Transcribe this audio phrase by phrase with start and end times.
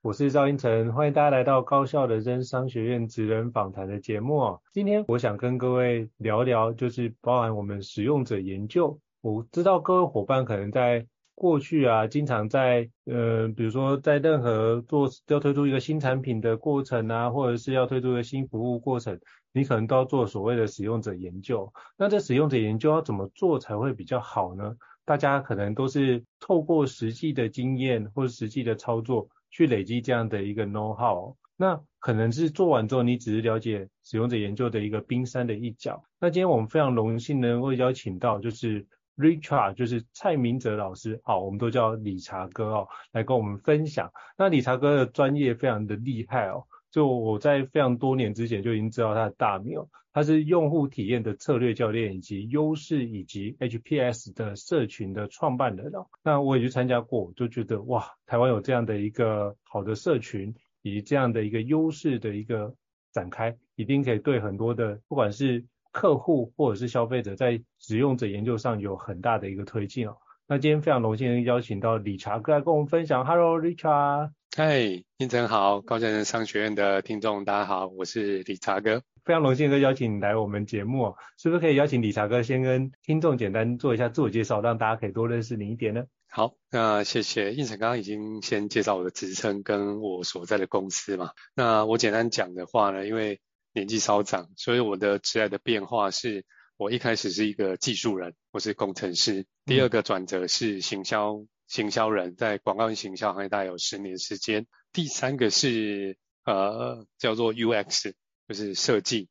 [0.00, 4.58] 我是赵英成，欢迎大家来到高效人生商学院职人访谈的节目。
[4.72, 8.98] 今天我想跟各位聊聊，就是包含我们使用者研究。
[9.20, 19.18] 我知道各位伙伴可能在过去啊，经常在呃，比如说在任何做要推出一个新产品的过程啊，或者是要推出一个新服务过程，
[19.52, 21.72] 你可能都要做所谓的使用者研究。
[21.96, 24.76] 那这使用者研究要怎么做才会比较好呢？
[25.04, 29.28] 大家可能都是透过实际的经验或实际的操作。
[29.52, 36.02] 去累积这样的一个 know how，那可能是做完之后，你只是了解使用者研究的一个冰山的一角。
[36.18, 38.84] 那今天我们非常荣幸能够邀请到就是
[39.16, 44.10] Richard，就是蔡明哲老师，好，我们都叫理查哥哦，来跟我们分享。
[44.36, 49.76] 那理查哥的专业非常的厉害哦，就我在非常多年之前就已经知道他的大名。
[50.14, 56.06] 他是用户体验的策略教练，以及优势以及 HPS 的社群的创办人哦。
[56.22, 62.74] 那我也去参加过，就觉得哇，台湾有这样的一个好的社群，以及这样的一个优势的一个
[63.10, 70.18] 展开，一定可以对很多的不管是客户或者是消费者，在使用者研究上有很大的一个推进哦。
[70.46, 73.24] 那今天非常荣幸邀请到理查哥来跟我们分享。
[73.24, 74.32] Hello，Richard。
[74.54, 79.02] 嗨，应成好，高效人生商学院的听众大家好，我是理查哥。
[79.24, 86.04] 非常荣幸的邀请你来我们节目，是不是可以邀请理查哥先跟听众简单做一下自我介绍，让大家可以多认识你一点呢？
[86.28, 91.30] 好，那谢谢应成刚刚已经先介绍我的职称跟我所在的公司嘛。
[91.54, 93.40] 那我简单讲的话呢，因为
[93.72, 96.44] 年纪稍长，所以我的职业的变化是，
[96.76, 99.46] 我一开始是一个技术人，我是工程师。
[99.64, 104.66] 第二个转折是行销，行销人在广告行销行业大概有十年时间。
[104.92, 108.12] 第三个是呃叫做 UX。
[108.48, 109.28] 就是设计，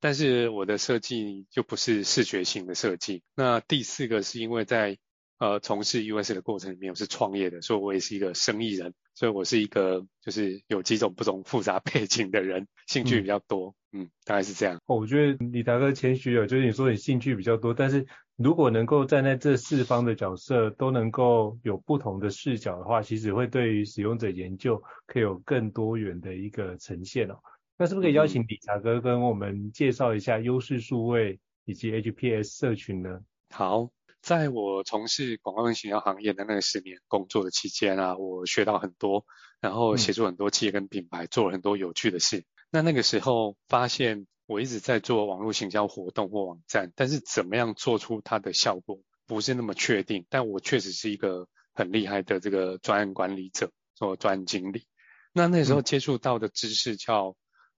[0.00, 3.22] 但是我的设计就不是视觉型的设计。
[3.34, 4.96] 那第四个是因为在
[5.38, 14.80] 呃从事 UX 的过程里面，我是创业的，所以我也是一个生意人，所以我是一个就是有几种不同复杂背景的人，兴趣比较多，嗯，大概是这样。
[14.86, 18.06] 哦，我觉得理查哥谦虚了，就是你说你兴趣比较多，但是
[18.42, 27.38] 如果能够站在这四方的角色都能够有不同的视角的话，其实会对于使用者研究可以有更多元的一个呈现哦。
[27.76, 33.20] 那是不是可以邀请理查哥跟我们介绍一下优势数位以及 HPS 社群呢？
[33.50, 39.24] 好，在我从事广告跟行销行业的那个十年工作的期间啊，我学到很多，
[39.60, 42.44] 然后协助很多企业跟品牌做了很多有趣的事。
[42.70, 50.26] 那那个时候发现，我一直在做网络行销活动或网站，但是怎么样做出它的效果不是那么确定。
[50.28, 54.86] 但我确实是一个很厉害的这个专案管理者，做专案经理。
[55.32, 57.34] 那那时候接触到的知识叫。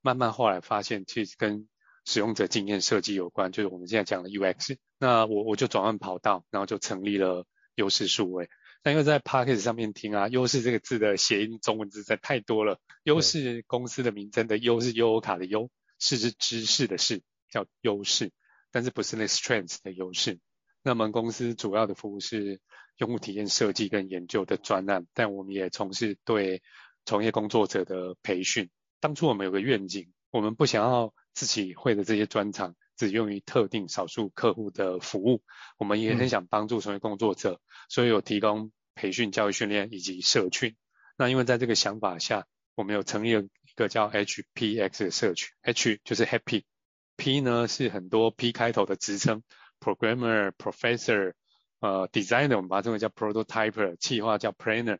[0.06, 1.66] 慢慢后来发现，其实跟
[2.04, 4.76] 使用者经验设计有关，就是我们现在讲的 UX。
[4.98, 8.50] 那我我就转换跑道，然后就成立了优势数位。
[8.82, 12.78] 但因为在 Podcast 上面听啊，优势这个字的谐音中文字实在太多了。
[13.04, 15.70] 优势公司的名称的优是优欧卡的优，
[16.04, 18.30] 势是知识的势，叫优势，
[18.70, 20.38] 但是不是那 strength 的优势。
[20.82, 22.60] 那我们公司主要的服务是
[22.98, 26.62] 用户体验设计跟研究的专案，但我们也从事对
[27.06, 28.68] 从业工作者的培训。
[29.00, 35.42] 当初我们有个愿景，我们不想要自己会的这些专长只用于特定少数客户的服务。
[35.78, 40.76] 我们也很想帮助从业工作者，所以有提供培训、教育训练以及社群。
[41.16, 49.42] 那因为在这个想法下，我们有成立个叫 HPX 的社群，H 就是 Happy，P 呢是很多 P 开头的职称
[49.80, 51.34] ，Programmer、Professor，
[51.80, 54.98] 呃，Designer 我们把它称为叫 Prototyper，企划叫 Planner，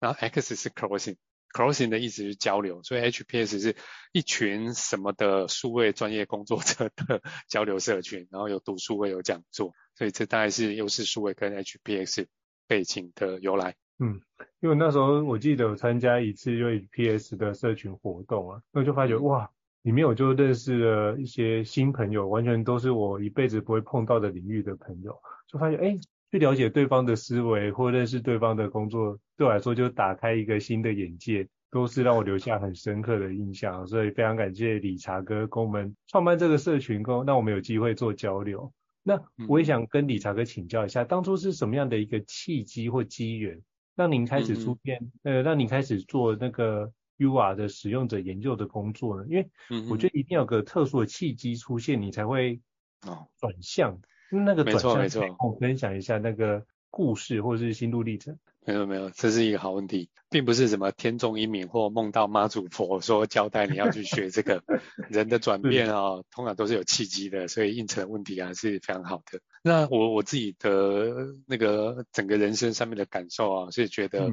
[0.00, 3.76] 然后 X 是 Crossing，Crossing 的意思是交流，所以 HPX 是
[4.12, 12.26] 一群什么的数位专业工作者的 交流社群，然后有读书会有讲座，所以这大概是优势数位跟 HPX
[12.66, 13.76] 背景的由来。
[13.98, 14.20] 嗯，
[14.60, 19.48] 因为那时候我记得有参加一次 HPX 的社群活动啊，那就发觉哇，
[19.82, 25.16] 里面我就认识了一些新朋友，完全都是我一辈子不会碰到的领域的朋友，
[25.46, 25.98] 就发现哎，
[26.32, 38.72] 去了解对方的思维或认识对方的工作，对我来说就打开一个新的眼界，都是让我留下很深刻的印象，所以非常感谢理查哥跟我们创办这个社群，跟让我们有机会做交流。
[39.04, 43.60] 那我也想跟理查哥请教一下，当初是什么样的一个契机或机缘？
[43.94, 49.26] 让您开始出片，嗯、呃，让您开始做那个 UR 的使用者研究的工作呢？
[49.28, 49.50] 因为
[49.90, 52.60] 我觉得一定要有个特殊的契机出现，你才会
[53.38, 54.00] 转向。
[54.32, 58.38] 嗯、那个转向，没错没错，我分享一下那个故事或者是心路历程。
[58.64, 64.62] 没有没有，这是一个好问题，并不是什么天纵英明或梦到妈祖佛说交代你要去学这个
[65.10, 69.40] 人的转变啊、哦，通常都是有契机的，所以应承的问题还是非常好的。
[69.64, 71.12] 那我我自己的
[71.46, 74.30] 那个整个人生上面的感受啊，是觉得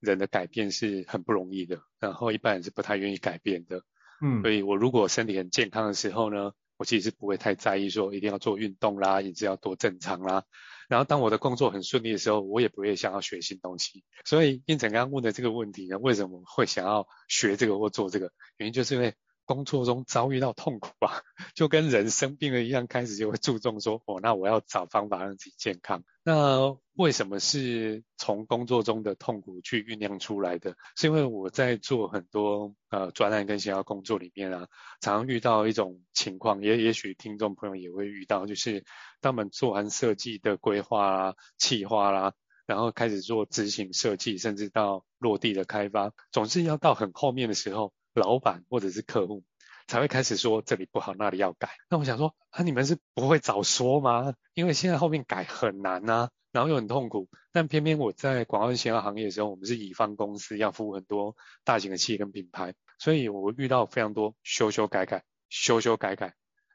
[0.00, 3.82] 人的改变是很不容易的，然后一般人是不太愿意改变的。
[4.20, 10.42] 嗯，所以我如果身体很健康的时候呢，我其实是不会太在意说一定要做运动啦，饮食要多正常啦。
[10.88, 14.02] 然后当我的工作很顺利的时候，我也不会想要学新东西。
[14.24, 18.32] 所以应成刚刚问的这个问题呢，为什么会想要学这个或做这个？
[18.56, 19.14] 原因就是因为
[19.48, 21.22] 工作中遭遇到痛苦啊，
[21.56, 26.04] 就跟人生病了一样，开始就会注重说，哦，那我要找方法让自己健康。
[26.22, 30.76] 那为什么是从工作中的痛苦去酝酿出来的？
[30.96, 34.68] 是因为我在做很多呃专案跟其他工作里面啊，
[35.00, 38.84] 常常遇到一种情况，也也许听众朋友也会遇到，就是
[39.22, 42.34] 当我们做完设计的规划啦、企划啦，
[42.66, 47.94] 然后开始做执行设计，甚至到落地的开发，总是要到很后面的时候。
[48.18, 49.42] 老板或者是客户
[49.86, 51.70] 才会开始说这里不好，那里要改。
[51.88, 54.34] 那我想说啊，你们是不会早说吗？
[54.52, 57.28] 因为现在后面改很难啊，然后又很痛苦。
[57.52, 61.34] 但偏偏我在广告跟行销行业的时候，我们是乙方公司，要服务很多
[61.64, 66.34] 大型的企业跟品牌，所以我遇到非常多修修改改、修修改改。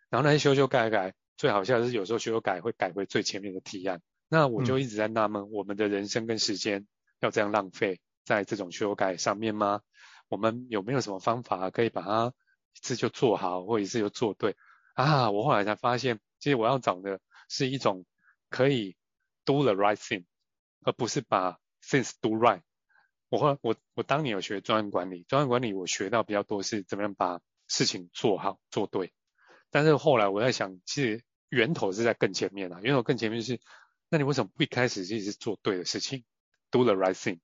[0.10, 4.02] 然后那些修修改改，最好笑的是有时候修修改会改回最前面的提案。
[4.30, 6.88] 那我就一直在纳闷，我们的人生跟时间
[7.20, 9.82] 要这样浪费在这种修改上面吗？
[10.34, 12.34] 我们有没有什么方法可以把它
[12.76, 14.56] 一次就做好，或一次就做对
[14.96, 15.30] 啊？
[15.30, 17.20] 我后来才发现，其实我要找的
[17.50, 18.04] 是一种
[18.50, 18.96] 可以
[19.46, 20.26] do the right thing，
[20.82, 22.62] 而不是把 things do right。
[23.30, 29.14] 我后我我当年有学专案管理，专案管理我学到比较多是怎么样把事情做好做对。
[29.70, 33.60] 但是后来我在想，其实源头是在更前面啊，源头更前面是，
[34.10, 36.24] 那你为什么不一开始就是做对的事情
[36.72, 37.40] ，do the right thing？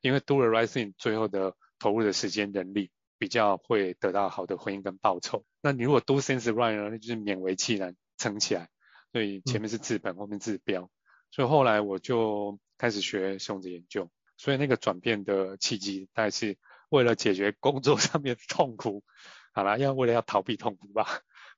[0.00, 5.44] 因为 do the right thing 最后的投入的时间、人力比较会得到好的回应跟报酬。
[5.60, 8.68] 那你如果 do things right 呢，那就是勉为其难撑起来。
[9.10, 10.88] 所以前面是治本，后面治标。
[11.32, 14.08] 所以后来我就开始学使用者研究。
[14.36, 16.56] 所以那个转变的契机，大概是
[16.88, 19.02] 为了解决工作上面的痛苦。
[19.52, 21.04] 好啦，要为了要逃避痛苦吧？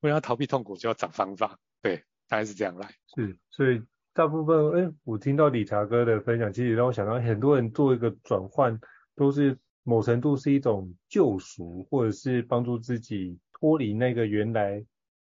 [0.01, 1.59] 为了要逃避痛苦，就要找方法。
[1.83, 2.95] 对，大概是这样来。
[3.15, 3.83] 是，所以
[4.15, 8.81] 大部分，哎、欸，我听到理查哥的分享，其实让我想到很多人做一个转换，
[9.15, 9.59] 都是。
[9.85, 14.85] 某程度是一种救赎，或者是帮助自己脱离那个原来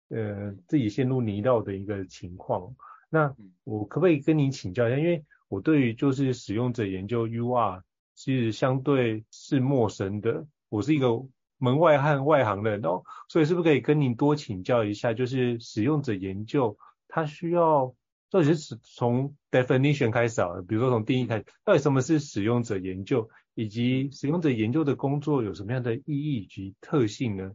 [0.09, 2.75] 呃自己陷入泥淖的一个情况。
[3.09, 3.33] 那
[3.63, 4.97] 我可不可以跟您请教一下？
[4.97, 7.81] 因为我对于就是使用者研究 UR
[8.15, 11.23] 其实相对是陌生的，我是一个
[11.59, 15.13] 门外汉、外行人哦，所以是不是可以跟您多请教一下？
[15.13, 17.93] 就是使用者研究它需要
[18.29, 23.29] 到底是从 definition 开始啊，比如说从定义开始，到底什么是使用者研究？
[23.57, 27.53] 以及使用者研究的工作有什么样的意义及特性呢？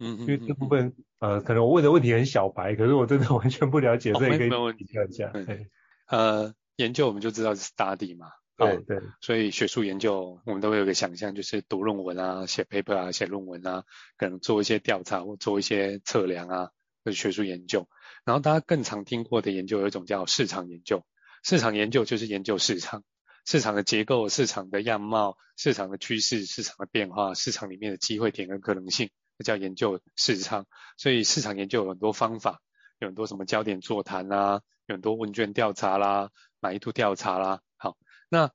[0.00, 5.32] 嗯，因为这部分呃，可能我问的问题很小白，可是我真的完全不了解，所以可以请教一下。
[6.08, 8.26] 呃，研究我们就知道是 study 嘛，
[8.56, 13.84] 对对，所以学术研究我们都会有个想象，就是读论文啊、写 paper 啊、写论文啊，
[14.16, 16.70] 可能做一些调查或做一些测量啊，
[17.04, 17.86] 就是学术研究。
[18.24, 21.04] 然后大家更常听过的研究有一种叫市场研究，
[21.44, 23.04] 市场研究就是研究市场。
[23.46, 30.66] 市场的结构、市场的样貌、市场的趋势、市场的变化、市场里面的机会点跟可能性，这叫研究市场。
[30.98, 32.60] 所以市场研究有很多方法，
[32.98, 37.60] 有很多什么焦点座谈啦，有很多问卷调查啦，满意度调查啦。
[37.76, 37.96] 好，
[38.28, 38.50] 那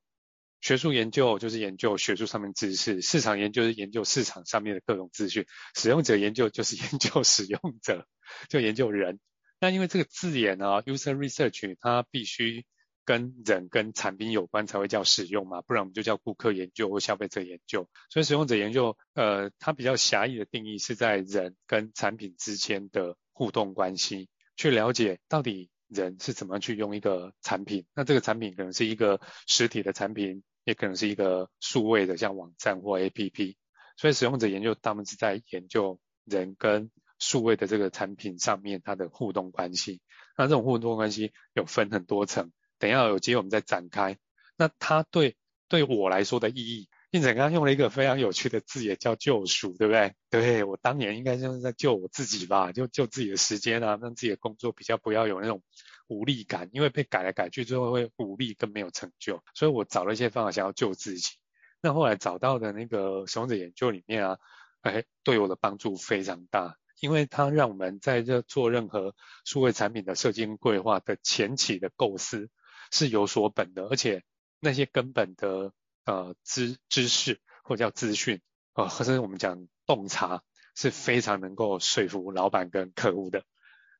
[0.60, 8.06] 学术研究就是研究学术上面知识，市场研究是研究市场上面的各种资讯，使用者研究就是研究使用者，
[8.50, 9.20] 就研究人。
[9.62, 12.66] 那因为这个字眼啊，user research，它必须
[13.12, 17.90] 跟人跟产品有关才会叫使用嘛，不然我们就叫顾客研究或消费者研究。
[18.10, 27.86] 所以使用者研究，呃，它比较狭义的定义是在人跟产品之间的互动关系，去了解到底人是怎么去用一个产品。
[27.94, 33.56] 那这个产品可能是一个实体的产品，也可能是一个数位的，像网站或 APP。
[33.98, 36.90] 所以使用者研究，他们是在研究人跟
[37.20, 40.00] 数位的这个产品上面它的互动关系。
[40.38, 42.54] 那这种互动关系有分很多层。
[42.82, 44.18] 等一下有机会我们再展开。
[44.58, 45.38] 那它对
[45.70, 50.16] 对我来说的意义，应成刚刚用了一个非常有趣的字也，叫救赎，对不对？
[50.32, 55.62] 对，我当年应该就是在救我自己吧，就救自己的时间啊，让自己的工作比较不要有那种
[56.08, 61.36] 无力感，因为被改来改去之后会无力跟没有成就，所以我找了一些方法想要救自己。
[61.82, 64.38] 那后来找到的那个使用者研究里面啊，
[64.82, 66.78] 哎，对我的帮助非常大。
[67.00, 72.52] 因为它让我们在这做任何数位产品的设计跟规划的前期的构思
[72.92, 74.24] 是有所本的，而且
[74.60, 75.74] 那些根本的
[76.06, 78.42] 呃知知识或者叫资讯
[78.74, 80.44] 啊，或者我们讲洞察
[80.76, 83.44] 是非常能够说服老板跟客户的。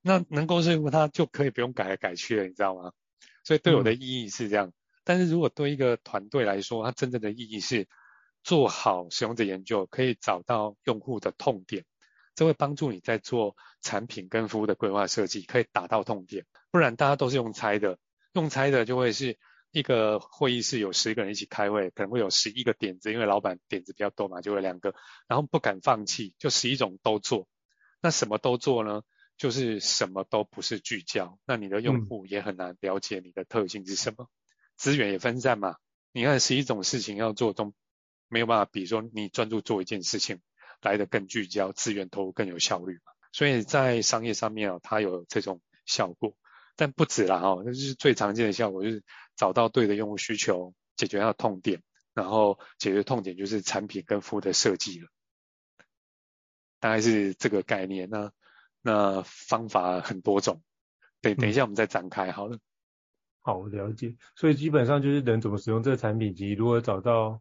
[0.02, 2.92] 那能够说服他就可以不用改来改去了，你知道吗？
[3.44, 4.68] 所以对我的意义是这样。
[4.68, 7.88] 嗯、但是如果对一个团队来说，它真正的意义是
[8.44, 11.86] 做好使用者研究，可以找到用户的痛点。
[12.34, 16.46] 这会帮助你在做产品跟服务的规划设计，可以打到痛点。
[16.72, 18.00] 不然大家都是用猜的，
[18.34, 19.38] 用猜的就会是
[19.72, 24.94] 一个会议室有十个人一起开会，可能会有十一个点子，因为老板点子比较多嘛，就会两个，
[25.28, 27.48] 然后不敢放弃，就十一种都做。
[28.02, 29.02] 那什么都做呢？
[29.38, 31.40] 就是什么都不是聚焦。
[31.46, 34.30] 那你的用户也很难了解你的特性是什么，嗯、
[34.78, 35.76] 资源也分散嘛。
[36.12, 37.74] 你看十一种事情要做，都
[38.28, 40.42] 没有办法比说你专注做一件事情。
[40.84, 46.36] 来的更聚焦，资源投入更有效率嘛，所以在商业上面啊，它有这种效果，
[46.82, 49.04] 但不止啦哈，那就是最常见的效果，就是
[49.36, 51.84] 找到对的用户需求，解决它的痛点，
[52.16, 55.08] 然后解决痛点就是产品跟服务的设计了，
[56.80, 58.10] 大概是这个概念。
[58.10, 58.32] 那
[58.82, 60.64] 那方法很多种，
[61.22, 62.58] 等等一下我们再展开好了。
[63.42, 64.16] 好，了解。
[64.36, 67.40] 所以基本上就是人怎么使用这个产品，及如何找到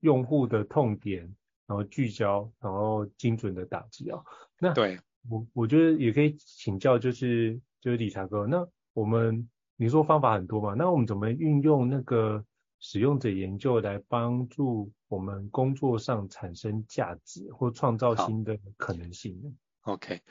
[0.00, 1.34] 用户的痛点。
[1.66, 4.22] 然后聚焦，然后精准的打击啊。
[4.58, 5.00] 那对
[5.30, 10.72] 我我觉得也可以请教，就是就是理查哥，那我们你说方法很多嘛？
[10.72, 12.42] 那我们怎么运用那个
[12.80, 19.50] 使用者研究来帮助我们工作上产生价值或创造新的可能性呢
[19.82, 20.22] ？OK，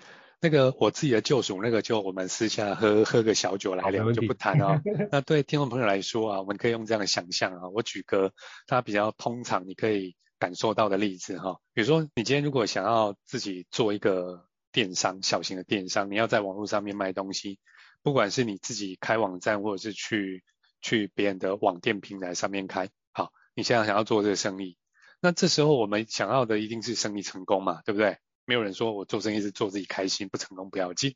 [0.42, 4.82] 那个我自己的救赎，那个就我们私下喝喝个小酒来聊，就不谈啊。
[5.12, 8.34] 那对听众朋友来说啊，我们可以用这样的想象啊，我举个
[8.66, 10.16] 它比较通常，你可以。
[10.40, 17.60] 感受到的例子哈，比如说你今天如果想要自己做一个电商，小型的电商，你要在网络上面卖东西，
[18.02, 20.44] 不管是你自己开网站，或者是去
[20.82, 24.78] 去别人的网店平台上面开，好，你现在想要做这个生意，
[25.22, 28.18] 那这时候我们想要的一定是生意成功嘛，对不对？
[28.44, 31.16] 没有人说我做生意是做自己开心，不成功不要紧。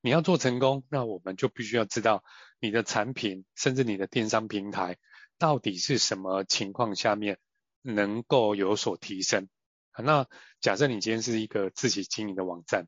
[0.00, 2.22] 你要做成功，那我们就必须要知道
[2.60, 4.98] 你的产品，甚至你的电商平台
[5.38, 7.38] 到底是什么情况下面。
[7.80, 9.48] 能够有所提升。
[9.96, 10.26] 那
[10.60, 12.86] 假设你今天是一个自己经营的网站，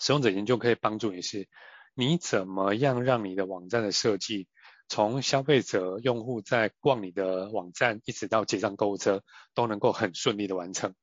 [0.00, 1.46] 使用者研究可以帮助你是，
[1.94, 4.48] 你怎么样让你的网站的设计，
[4.88, 9.22] 从消费者用户在逛你的网站，一直到结账购物车，
[9.54, 10.94] 都能够很顺利的完成。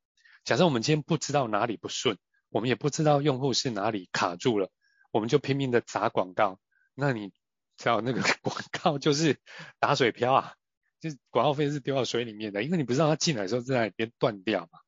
[0.43, 2.17] 假设我们今天不知道哪里不顺，
[2.49, 4.69] 我们也不知道用户是哪里卡住了，
[5.11, 6.59] 我们就拼命的砸广告，
[6.95, 7.29] 那你
[7.77, 9.37] 知道那个 广告就是
[9.79, 10.53] 打水漂啊。
[10.99, 14.79] 就是广告费是丢到水里面的，因为你不知道他进来的时候在那边断掉嘛。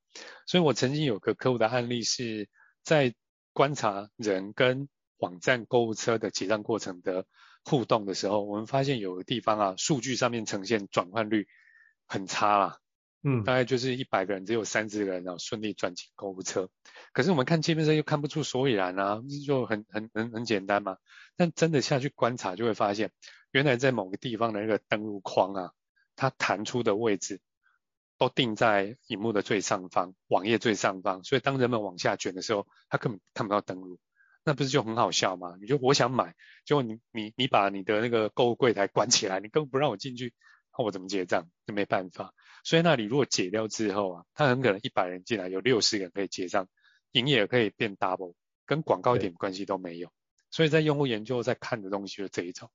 [0.47, 2.49] 所以我曾经有个客户的案例是
[2.83, 3.13] 在
[3.53, 7.25] 观察人跟网站购物车的结账过程的
[7.63, 11.47] 互动的时候，我们发现有个地方啊，数据上面呈现转换率
[12.07, 12.77] 很差啦。
[13.23, 16.69] 嗯，大概就是一百个人只有三十个人啊顺利转进购物车。
[17.11, 20.97] 可是我们看界面上又看不出所以然啊，就很很很很简单嘛。
[21.35, 23.11] 但真的下去观察就会发现，
[23.51, 25.71] 原来在某个地方的那个登录框啊。
[26.21, 27.39] 它弹出的位置
[28.19, 33.97] 都定在荧幕的最上方，网页最上方，所以当人们往下卷的时候，他根本看不到登录，
[34.43, 35.55] 那不是就很好笑吗？
[35.61, 36.35] 你就我想买，
[36.65, 40.33] 结果你你你把你的那个购物柜台关起来，你根本不让我进去，
[40.77, 41.47] 那我怎么结账？
[41.65, 42.33] 就没办法。
[42.65, 46.67] 所以那里如果解掉之后啊，他很可能一百人进来，有六十个人可以结账，
[47.13, 48.33] 营业额可以变 double，
[48.65, 50.11] 跟广告一点关系都没有。
[50.51, 52.69] 所以在用户研究在看的东西就是这一种。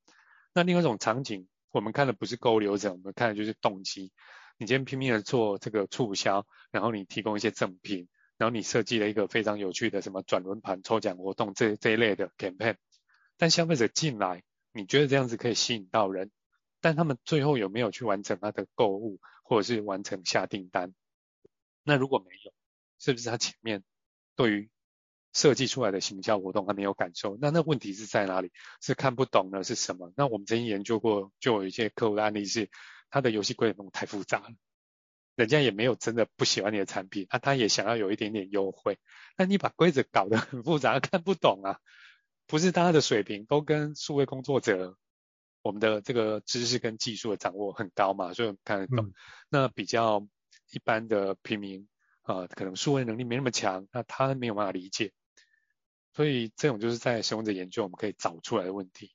[0.54, 4.10] 那另外一种场景，我们看的不是购物流程，我们看的就是动机。
[4.56, 12.76] 你今天拼命的做这个促销，然后你提供一些赠品，然后你设计了一个非常有趣的什么转轮盘抽奖活动这这一类的 campaign，
[13.36, 16.30] 但消费者进来，你觉得这样子可以吸引到人，
[16.80, 20.94] 但他们最后有没有去完成他的购物，或者是完成下订单？
[21.82, 22.52] 那如果没有，
[23.00, 23.82] 是不是他前面
[24.36, 24.70] 对于
[25.32, 27.36] 设计出来的行销活动还没有感受？
[27.40, 28.52] 那那问题是在哪里？
[28.80, 29.64] 是看不懂呢？
[29.64, 30.12] 是什么？
[30.16, 32.70] 那我们曾经研究过，就有一些客户的案例是。
[33.14, 34.48] 他的游戏规则弄太复杂了，
[35.36, 38.98] 人家也没有真的不喜欢你的产品，啊，他也想要有一点点优惠，
[39.38, 41.78] 那你把规则搞得很复杂，看不懂啊，
[42.48, 44.98] 不是大家的水平都跟数位工作者，
[45.62, 49.06] 我们的这个知识跟技术的掌握很高嘛，所以看得懂。
[49.06, 49.14] 嗯、
[49.48, 50.26] 那比较
[50.72, 51.86] 一般的平民
[52.22, 55.12] 啊、呃，可能数位能力没那么强，那他没有办法理解，
[56.14, 59.12] 所以这种就是在使用者研究我们可以找出来的问题，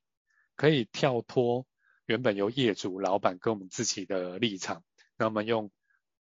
[0.55, 1.67] 可以跳脱。
[2.09, 4.83] 原本由业主、老板跟我们自己的立场，
[5.15, 5.69] 那我们用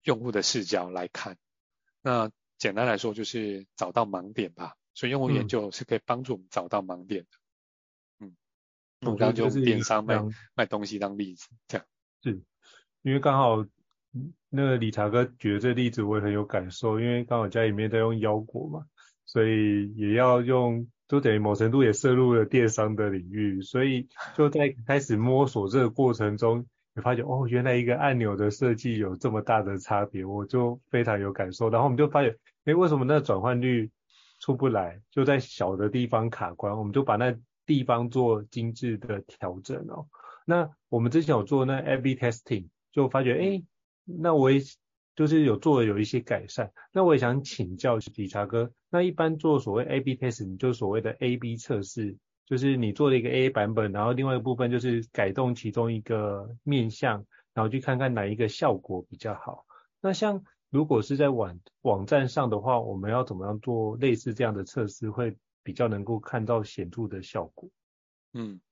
[0.03, 1.39] 用户的视角来看，
[2.03, 4.75] 那简单来说就是找到盲点吧。
[4.93, 7.29] 所以用户研究是可以帮助我们找到盲点的。
[8.19, 8.37] 嗯，
[9.01, 10.23] 我刚刚就电商卖
[10.53, 11.87] 卖东西当例子，这样。
[12.23, 12.43] 是，
[13.01, 13.65] 因为刚好
[14.51, 18.85] 那个理查哥举的这例子我也很有感受，因为刚好家里面在用腰果嘛，
[19.25, 20.87] 所以也要用。
[21.11, 26.65] 就等于某程度也涉入了电商的领域，所以就在开始摸索这个过程中，
[26.95, 31.69] 你发觉哦，原来一个按钮的设计有这么大的差别，我就非常有感受。
[31.69, 32.37] 然后我们就发觉，
[32.67, 33.91] 诶，为什么那转换率
[34.39, 35.03] 出不来？
[35.11, 37.37] 就在小的地方卡关，我们就把那
[37.67, 40.07] 地方做精致的调整哦。
[40.47, 43.65] 那我们之前有做那 A/B testing，就发觉，诶，
[44.05, 44.61] 那我也。
[45.21, 59.67] 就是有做了有一些改善，那我也想请教理查哥，那一般做所谓 A/B test，你就所谓的 A/B 测试，就是你做了一个 A 版本，然后另外一个部分就是改动其中一个面向，然后去看看哪一个效果比较好。
[60.01, 67.69] 那像如果是在网网站上的话，我们要怎么样做类似这样的测试，会比较能够看到显著的效果？
[68.33, 68.63] 嗯，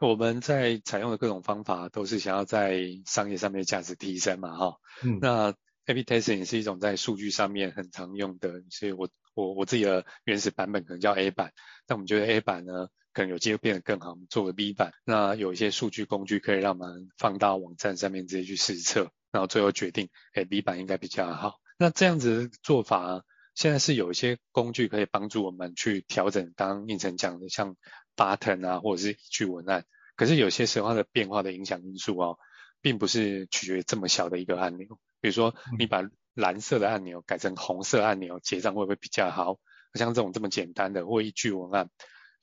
[0.00, 5.54] 我们在采用的各种方法都是想要在商业上面价值提升嘛，哈，嗯，那。
[5.86, 11.52] A/B testing 是一种在数据上面很常用的，所以我我我自己的原始版本可能叫 A 版，
[11.86, 14.92] 但我们觉得 A 版呢，可能有机会变得更好，我们做个 B 版。
[15.04, 21.60] 那有一些数据工具可以让我们放到网站上面直接去实测，然后最后决定，哎，B 版应该比较好。
[21.76, 23.22] 那这样子做法，
[23.54, 27.76] 现在是有一些工具可以帮助我们去调整，刚刚胤丞讲的像
[28.16, 29.84] button 啊，或者是一句文案。
[30.16, 32.38] 可是有些时候它的变化的影响因素哦，
[32.80, 34.98] 并不是取决于这么小的一个按钮。
[35.24, 39.58] 比如说，你把蓝色的按钮改成红色按钮，结账会不会比较好？
[39.94, 41.88] 像这种这么简单的或一句文案，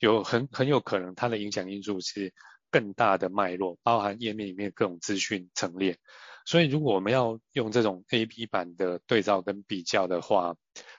[0.00, 2.34] 有很很有可能它的影响因素是
[2.72, 5.96] 更大的脉络，包含页面里面各种资讯陈列。
[6.44, 10.56] 所以，如果我们要用这种 A/B 版的对照跟比较的话，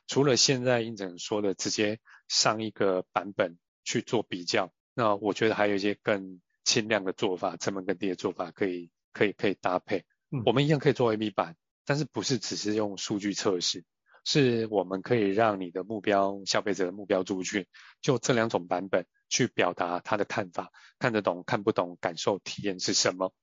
[0.08, 10.06] 除了现在应诊说的直接上一个版本去做比较，那我觉得还有一些更轻量的做法，成本更低的做法可以可以可以搭配。
[10.32, 11.58] 嗯，我们一样可以做 A/B 版。
[11.86, 13.84] 但是不是只是用数据测试，
[14.26, 17.66] 是我们可以让你的目标消费者的目标族群，
[18.02, 23.34] 就这两种版本去表达他的看法，看得懂看不懂，感受体验是什么？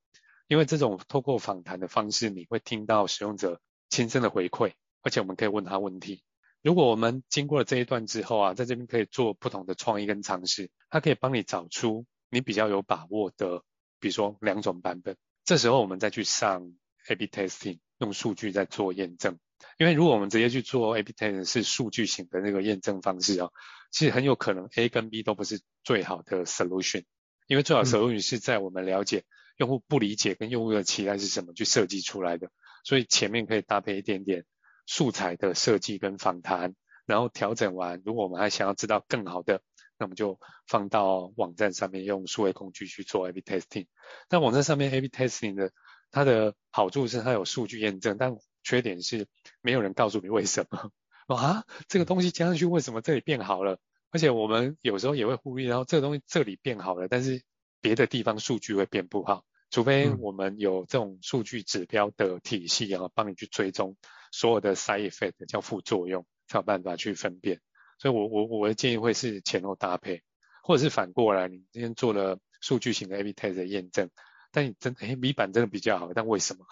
[0.48, 4.72] 因为这种透过访谈的方式，你会听到使用者亲身的回馈，
[5.02, 6.22] 而且我们可以问他问题。
[6.62, 13.62] 如果我们经过了这一段之后啊，在这边可以做不同的创意跟尝试，它可以帮你找出你比较有把握的，
[13.98, 15.16] 比如说两种版本。
[15.44, 16.74] 这时候我们再去上
[17.08, 17.78] A/B testing。
[18.00, 19.38] 用数据在做验证，
[19.78, 23.50] 因为如果我们直接去做 A/B testing 是数据型的那个验证方式啊，
[23.90, 27.04] 其实很有可能 A 跟 B 都不是最好的 solution，
[27.46, 29.24] 因为最好的 solution 是在我们了解
[29.58, 32.50] 用户不理解跟用户的期待是什么去设计出来的，
[32.84, 34.46] 所以前面可以搭配一点点
[34.86, 39.60] 素材的设计跟访谈，然后调整完，如果我们还想要知道更好的，
[39.98, 43.88] 那么就放到网站上面用数位工具去做 A/B testing，
[44.30, 45.70] 那网站上面 A/B testing 的。
[46.10, 49.26] 它的好处是它有数据验证，但缺点是
[49.62, 50.90] 没有人告诉你为什么
[51.36, 51.64] 啊？
[51.88, 53.78] 这个东西加上去为什么这里变好了？
[54.10, 57.42] 而且我们有时候也会忽略，然后这个东西这里变好了，但是
[57.80, 63.96] 别的地方数据会变不好，除非我们有这种数据指标的体系，然后帮你去追踪
[64.32, 67.60] 所有的 side effect 叫副作用，才有办法去分辨。
[67.98, 70.22] 所以我我我的建议会是前后搭配，
[70.64, 74.10] 或者是反过来，你今天做了数据型的 A/B test 的验证。
[74.50, 76.66] 但你真哎米版真的比较好，但为什么？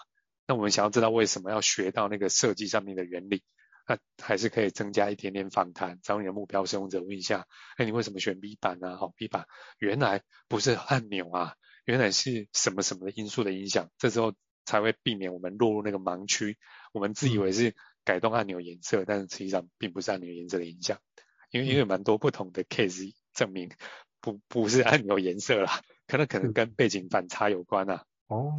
[0.47, 3.43] 那我们想要知道为什么要学到那个设计上面的原理，
[3.87, 7.45] 那还是可以增加一点点访谈，找你的目标使用者问一下，
[7.77, 8.97] 哎，你为什么选 B 版呢？
[8.97, 9.45] 好，B 版
[9.77, 11.53] 原来不是按钮啊，
[11.85, 14.33] 原来是什么什么的因素的影响，这时候
[14.65, 16.57] 才会避免我们落入那个盲区。
[16.93, 20.99] 我们自以为是改动按钮颜色，但是实际上并不是按钮颜色的影响，
[21.51, 23.69] 因为因为蛮多不同的 case 证明
[24.19, 28.03] 不不是按钮颜色啦，可能可能跟背景反差有关啊。
[28.27, 28.53] 哦，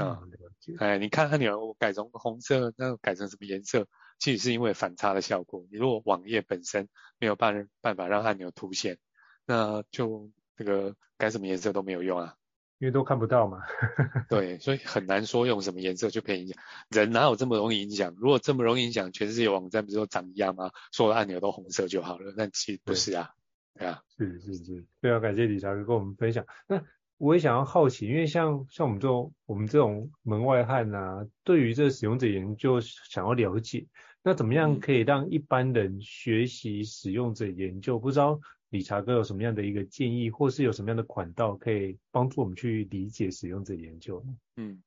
[0.78, 3.86] 哎，你看按钮我改成红色，那改成什么颜色？
[4.18, 5.66] 其实是因为反差的效果。
[5.70, 8.98] 你如果网页本身没有办办法让按钮凸显，
[9.46, 12.34] 那就这个改什么颜色都没有用啊，
[12.78, 13.62] 因为都看不到嘛。
[14.28, 16.56] 对，所以很难说用什么颜色就可以影响。
[16.90, 18.14] 人哪有这么容易影响？
[18.18, 20.70] 如果这么容易影响，全世界网站不是都长一样吗？
[20.92, 22.34] 所有的按钮都红色就好了？
[22.36, 23.30] 那其实不是啊，
[23.74, 24.02] 对，对啊。
[24.18, 26.44] 是是是，非常感谢理查哥跟我们分享。
[26.66, 26.82] 那
[27.20, 33.86] 我也想要好奇，因为像像我们这种我们这种门外汉啊，对于这个使用者研究想要了解。
[34.22, 37.98] 那怎么样可以让一般人学习使用者研究？
[37.98, 44.24] 不知道理查哥有什么样的一个建议，或是有什么样的管道可以帮助我们去理解使用者研究？
[44.56, 44.82] 嗯，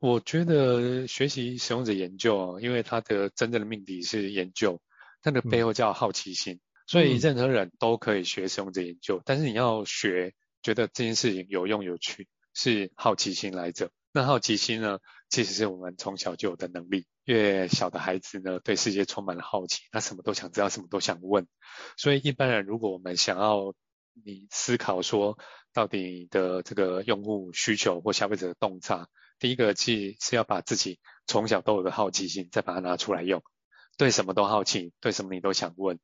[0.00, 4.80] 我觉得学习使用者研究，因为它的真正的命题是研究，
[5.22, 13.90] 它的背后叫好奇心，嗯、所以任何人都可以学使用者研究，但是你要学，觉得这件事情有用有趣，是好奇心来着。
[14.12, 14.98] 那好奇心呢，
[15.28, 17.06] 其实是我们从小就有的能力。
[17.24, 21.46] 越小的孩子呢，对世界充满了好奇，他什么都想知道，什么都想问。
[21.98, 23.74] 所以一般人，如果我们想要
[24.24, 25.38] 你思考说，
[25.72, 33.42] 到底的这个用户需求或消费者的洞察，第一个其实是要把自己从小都有的好奇心，再把它拿出来用。
[33.98, 35.98] 对什么都好奇，对什么你都想问，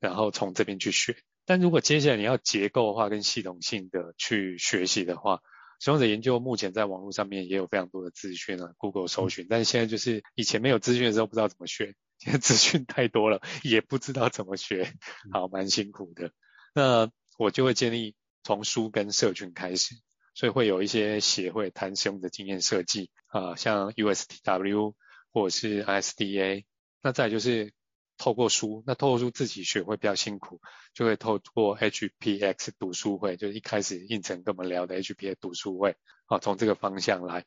[0.00, 1.16] 然后从这边去学。
[1.46, 5.40] 但如果接下来你要结构化跟系统性的去学习的话，
[5.80, 14.92] 使用者研究目前在网络上面也有非常多的资讯啊，Google 搜寻，但是现在就是以前没有资讯的时候不知道怎么学，现在资讯太多了，也不知道怎么学，
[15.32, 16.32] 好，蛮辛苦的。
[16.74, 19.94] 那我就会建议从书跟社群开始，
[20.34, 24.94] 所以会有一些协会谈使用者经验设计啊，像 USTW
[25.32, 26.64] 或者是 ISDA，
[27.02, 27.75] 那再就是。
[28.18, 30.60] 透过书，那透过书自己学会比较辛苦，
[30.94, 37.44] 就会透过 HPX 读书会，就是一开始胤丞跟我们聊的 HPX 读书会，啊，从这个方向来。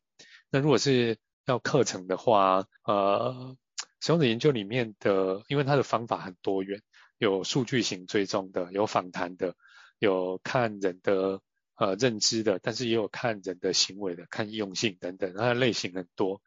[0.49, 3.55] 那如果是要课程的话，呃，
[3.99, 6.81] 使用者研究里面的，因为它的方法很多元，
[7.17, 9.55] 有数据型追踪的，有访谈的，
[9.97, 11.41] 有看人的
[11.75, 16.41] 呃认知的，但是也有看人的行为的，看易用性等等，它的类型很多。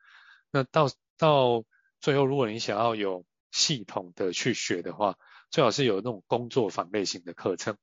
[0.50, 1.64] 那到到
[2.00, 5.18] 最后，如果你想要有系统的去学的话，
[5.50, 7.76] 最好是有那种工作坊类型的课程，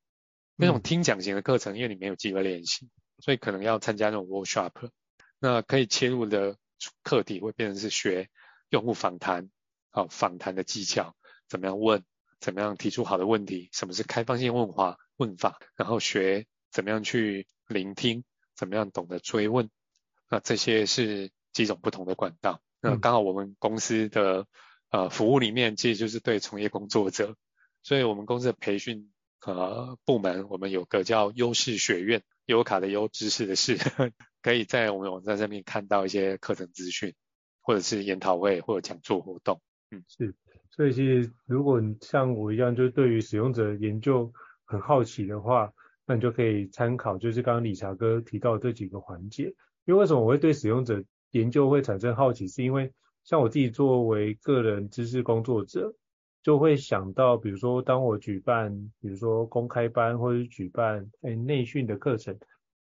[0.56, 4.90] 那种听讲型的课程，因为你没有机会练习，所以可能要参加那种 workshop。
[5.40, 6.58] 那可以切入的
[7.04, 8.30] 课题会变成是学
[8.70, 9.50] 用户访谈，
[9.92, 11.16] 好，访谈的技巧，
[11.48, 12.04] 怎么样问，
[12.40, 18.24] 怎么样提出好的问题，什么是开放性问话问法，然后学怎么样去聆听，
[18.56, 19.70] 怎么样懂得追问，
[20.30, 22.60] 那这些是几种不同的管道。
[22.82, 24.48] 那刚好我们公司的。
[24.90, 27.36] 呃，服务里面其实就是对从业工作者，
[27.84, 29.12] 所以我们公司的培训
[29.46, 33.78] 呃部门，我们有个叫优势学院，优卡的优，知识的识，
[34.42, 37.14] 可以在我们网站上面看到一些课程资讯，
[37.62, 39.62] 或者是研讨会或者讲座活动。
[39.92, 40.34] 嗯，是，
[40.72, 44.32] 所以其实如果你像我一样，就是对于使用者研究
[44.66, 45.72] 很好奇的话，
[46.06, 49.54] 那你就可以参考，就是刚刚理查哥提到这几个环节。
[49.86, 52.92] 因为为什么我会对使用者研究会产生好奇，是因为
[53.24, 55.94] 像我自己作为个人知识工作者，
[56.42, 62.38] 就会想到，比如说当我举办，比如说公开班或者举办诶内训的课程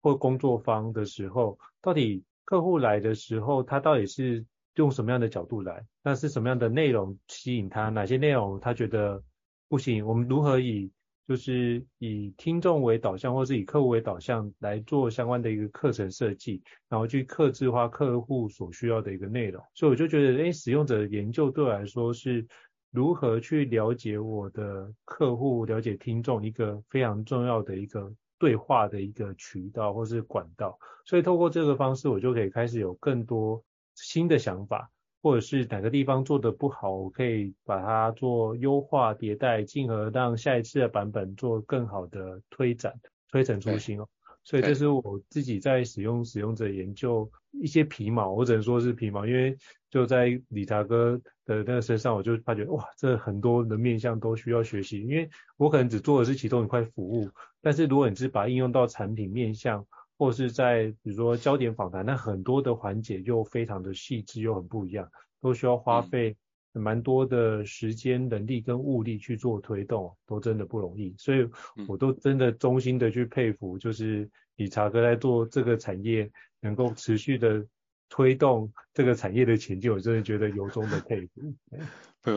[0.02, 5.86] 或工作坊的时候，到底客户来的时候，他到底是用什么样的角度来？
[6.04, 7.90] 那是什么样的内容吸引他？
[7.90, 9.24] 哪些内容他觉得
[9.68, 10.06] 不行？
[10.06, 10.92] 我们如何以
[11.30, 19.64] 就是以听众为导向，或是以客户为导向来做相关的一个课程设计，然后去客制化客户所需要的一个内容。
[19.76, 22.48] 所以我就觉得，哎，使用者研究对我来说是
[22.90, 30.80] 如何去了解我的客户、了解听众一个非常重要的一个对话的一个渠道或是管道。
[31.06, 33.64] 所以透过这个方式，我就可以开始有更多
[33.94, 34.90] 新的想法。
[35.22, 42.94] 或者是哪个地方做的不好，我可以把它做优化迭代，进而让下一次的版本做更好的推展，
[43.32, 44.08] 推陈出新哦。
[44.44, 49.56] 所以这是我自己在使用使用者研究一些皮毛，我只能说是皮毛，因为
[49.90, 57.30] 就在理查哥的那个身上，我就发觉哇，这很多的面向都需要学习，因为我可能只做的是其中一块服务，
[57.62, 59.86] 但是如果你是把它应用到产品面向。
[60.20, 66.36] 或是在比如说焦点访谈，那很多的环节又非常的细致又很不一样，都需要花费
[66.74, 71.16] 蛮多的时间、人力跟物力去做推动，都真的不容易。
[71.18, 71.50] 所以
[71.88, 76.30] 我都真的衷心的去佩服，就是理查哥在做这个产业，
[76.60, 77.66] 能够持续的
[78.10, 81.56] 推动这个产业的前进，我真的觉得由衷的佩服。
[82.22, 82.30] 不，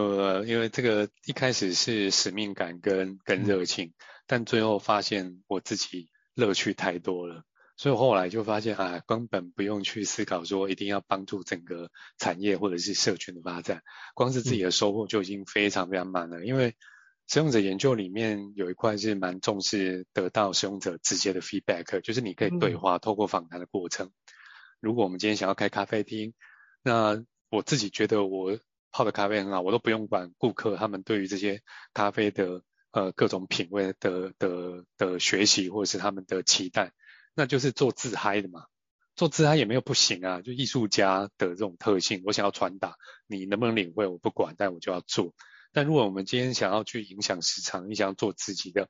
[0.46, 3.92] 因为这个一开始是使命感跟跟热情，嗯，
[4.28, 7.42] 但最后发现我自己乐趣太多了。
[7.76, 13.82] 所以后来就发现啊，根本不用去思考说一定要帮助整个产业或者是社群的发展，
[14.14, 16.40] 光是自己的收获就已经非常非常满了。
[16.40, 16.76] 嗯、因为
[17.26, 24.12] 使用者研究里面有一块是蛮重视得到使用者直接的 feedback，就是你可以对话，透过访谈的过程。
[24.80, 26.34] 如果我们今天想要开咖啡厅，
[26.82, 28.58] 那我自己觉得我
[28.90, 31.62] 泡的咖啡很好，我都不用管顾客他们对于这些
[31.94, 36.92] 咖啡的呃各种品味的的的学习或者是他们的期待。
[37.34, 38.66] 那就是做自嗨的嘛，
[39.16, 45.32] 做自嗨也没有不行啊，就艺术家的这种特性，我想要传达，你能不能领会我不管，但我就要做。
[45.72, 48.88] 但如果我们今天想要去影响市场，你想要做自己的，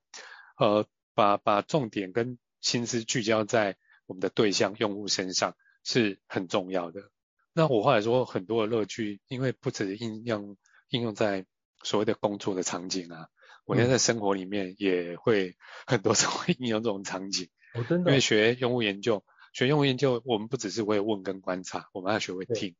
[0.58, 3.76] 呃，把把重点跟心思聚焦在
[4.06, 7.10] 我们的对象用户身上是很重要的。
[7.52, 10.56] 那我后来说很多的乐趣，因为不只应用
[10.88, 11.46] 应用在
[11.84, 13.28] 所谓的工作的场景啊，
[13.64, 17.48] 我现在在生活里面也会很多时候会应用这种场景。
[17.74, 22.74] 我真的，因为学用户研究，学用户研究，我们不只是会问跟观察，我们还要学会听。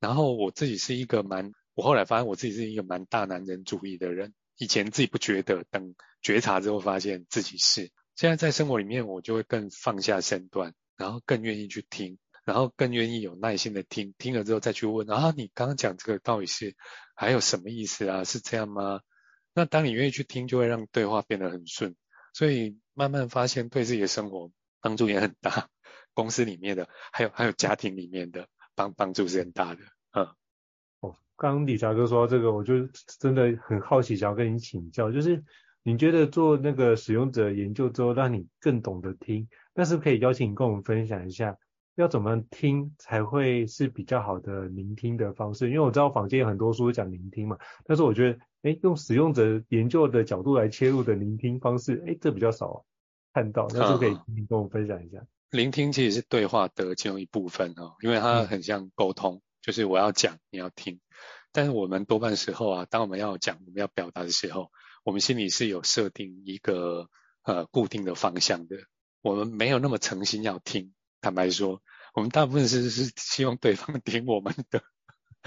[0.00, 4.32] 然后我自己是一个蛮，我后来发现我自己是一个蛮大男人主义的人。
[4.56, 7.90] 以前自己不觉得，等觉察之后发现自己是。
[8.16, 16.74] 现在在生活里面，我就会更放下身段，然后更愿意去听，然后更愿意有耐心的听，听了之后再去问啊，你刚刚讲这个到底是
[17.14, 18.24] 还有什么意思啊？
[18.24, 19.00] 是这样吗？
[19.54, 21.94] 那当你愿意去听，就会让对话变得很顺。
[22.34, 25.68] 所以慢慢发现对自己的生活帮助也很大，
[26.14, 29.82] 公司里面的还有还有家庭里面的帮帮助是很大的。
[30.10, 30.26] 嗯，
[30.98, 32.88] 哦，刚刚理查哥说到这个，我就
[33.20, 35.44] 真的很好奇，想要跟你请教，就是
[35.84, 41.56] 你觉得做那个使用者研究之后，让你更懂得听，但是可以邀请你跟我们分享一下，
[41.94, 45.68] 要怎么听才会是比较好的聆听的方式？
[45.68, 48.40] 因为我知道坊间有很多书讲聆听嘛，但是我觉得。
[48.62, 52.84] 哎，用使用者研究的角度来切入的聆听方式，哎，这比较少
[53.32, 55.24] 看到，那就可以你跟我分享一下。
[55.50, 61.00] 聆听其实是对话的其中一部分哦，因为它很像沟通，嗯、就是我要讲，你要听。
[61.52, 64.70] 但是我们多半时候啊，当我们要讲，我们要表达的时候，
[65.04, 67.08] 我们心里是有设定一个
[67.44, 68.76] 呃固定的方向的，
[69.22, 70.92] 我们没有那么诚心要听。
[71.20, 71.80] 坦白说，
[72.14, 74.82] 我们大部分是是希望对方听我们的。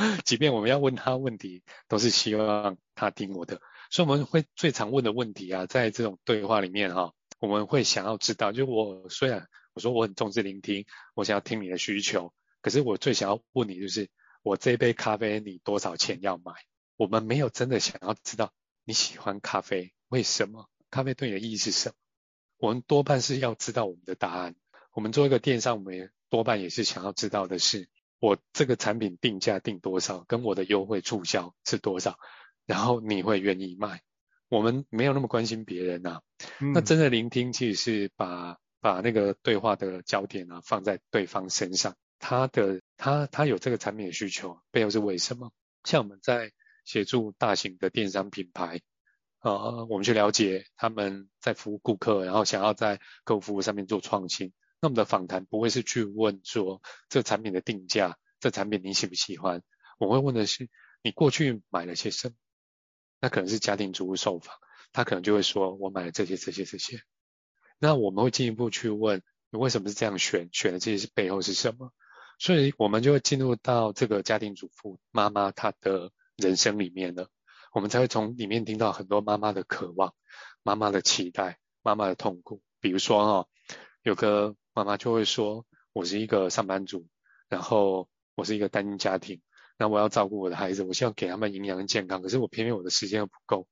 [0.25, 14.09] 即便我们要问他问题，都是希望他听我的，所以我们会最常问的问题啊，在这种对话里面哈、我们会想要知道，就我虽然我说我很重视聆听，我想要听你的需求，可是我最想要问你就是，
[14.43, 16.53] 我这杯咖啡你多少钱要买？
[16.97, 18.51] 我们没有真的想要知道
[18.83, 20.69] 你喜欢咖啡，为什么？
[20.89, 21.95] 咖啡对你的意义是什么？
[22.57, 24.55] 我们多半是要知道我们的答案。
[24.93, 27.89] 我们做一个电商，我们也多半也是想要知道的是。
[28.21, 32.19] 我这个产品定价定多少，跟我的优惠促销是多少，
[32.67, 34.03] 然后你会愿意卖？
[34.47, 36.21] 我们没有那么关心别人啊。
[36.59, 45.51] 嗯、那真的聆听其实是把把那个对话的焦点啊放在对方身上，他的他他有这个产品的需求，背后是为什么？
[45.83, 46.51] 像我们在
[46.85, 48.81] 协助大型的电商品牌，
[49.41, 54.53] 呃，我们去了解他们在服务顾客，然后想要在客户服务上面做创新。
[54.81, 59.61] 那我们的访谈不会是去问说这产品的定价，这产品你喜不喜欢？
[59.99, 60.69] 我会问的是
[61.03, 62.33] 你过去买了些什么？
[63.19, 64.55] 那可能是家庭主妇受访，
[64.91, 66.99] 他可能就会说我买了这些这些这些。
[67.77, 70.49] 那我们会进一步去问你为什么是这样选？
[70.51, 71.93] 选的这些是背后是什么？
[72.39, 77.29] 所以我们就会进入到这个家庭主妇妈妈她的人生里面了，
[77.71, 80.15] 我们才会从里面听到很多妈妈的渴望、
[80.63, 82.63] 妈妈的期待、妈妈的痛苦。
[82.79, 83.47] 比如说哦，
[84.01, 84.55] 有个。
[84.81, 87.05] 妈妈就会说：“我是一个上班族，
[87.49, 89.39] 然后我是一个单亲家庭，
[89.77, 93.67] 那我要照顾我的孩子，我希望给他们营养跟健康，可是我偏偏我的时间又不够，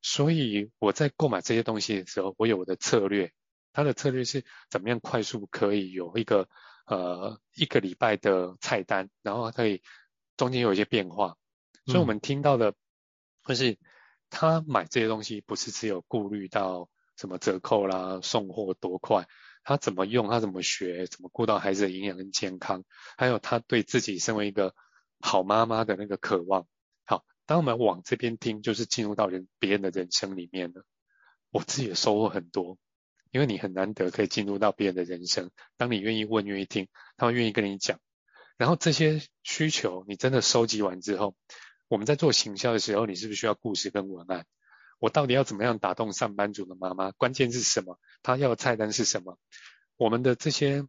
[0.00, 3.32] 所以我在购买这些东西的时候，我有我的策略。
[3.74, 6.48] 他的策略是怎么样快速可以有一个
[6.86, 9.82] 呃一个礼拜的菜单，然后可以
[10.38, 11.36] 中间有一些变化。
[11.84, 12.72] 所以我们听到的
[13.46, 13.76] 就是
[14.30, 16.88] 他买这些东西不是只有顾虑到
[17.18, 19.28] 什么折扣啦、送货多快。”
[19.66, 22.84] 他怎么用，他怎么学，怎么顾到孩子的营养跟健康，
[23.16, 24.76] 还有他对自己身为一个
[25.18, 26.68] 好妈妈的那个渴望。
[27.04, 30.84] 好，当我们往这边听，就是进入到人别人的人生里面了。
[31.50, 32.78] 我自己的收获很多，
[33.32, 35.50] 因为你很难得可以进入到别人的人生。
[35.76, 37.98] 当你愿意问、愿意听，他们愿意跟你讲。
[38.56, 41.34] 然后这些需求你真的收集完之后，
[41.88, 44.46] 我们在做行销的时候，你是不是需要故事跟文案？
[44.98, 47.12] 我到底要怎么样打动上班族的妈妈？
[47.12, 47.98] 关键是什么？
[48.22, 49.38] 她要的菜单是什么？
[49.96, 50.86] 我们的这些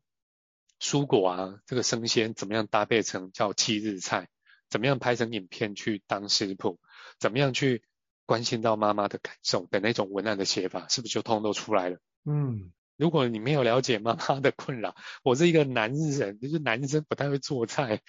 [0.79, 4.29] 蔬果啊，这个生鲜怎么样搭配成叫七日菜？
[4.69, 6.79] 怎么样拍成影片去当食谱？
[7.19, 7.83] 怎么样去
[8.25, 11.99] 关心到妈妈的感受的那种文案的写法，是不是就通都出来了？
[12.25, 18.01] 嗯，如果你没有了解妈妈的困扰，我是一个男人，就是男生不太会做菜，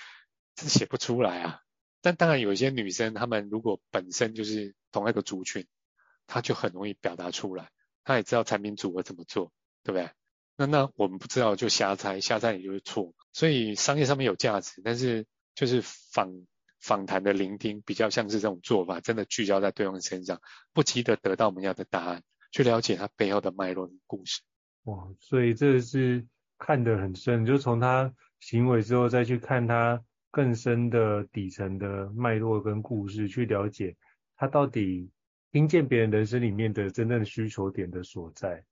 [0.56, 1.60] 是写不出来啊。
[2.00, 5.66] 但当然有一些女生，她们如果本身就是同一个族群。
[6.28, 7.70] 他就很容易表达出来，
[8.04, 9.50] 他也知道产品组合怎么做，
[9.82, 10.10] 对不对？
[10.56, 13.14] 那那我们不知道就瞎猜，瞎猜也就是错。
[13.32, 16.46] 所以商业上面有价值，但是就是访
[16.80, 20.40] 访谈的聆听比较像是这种做法，真的聚焦在对方身上，
[20.72, 24.42] 不急着得到我们要的答案，去了解他背后的脉络故事。
[24.82, 26.26] 哇，所以这是
[26.58, 33.96] 看得很深，就从他行为之后再去看他更深的底层的脉络跟故事，去了解
[34.36, 35.10] 他到底。
[35.50, 38.64] 听见别人人生里面的真正的需求点的所在，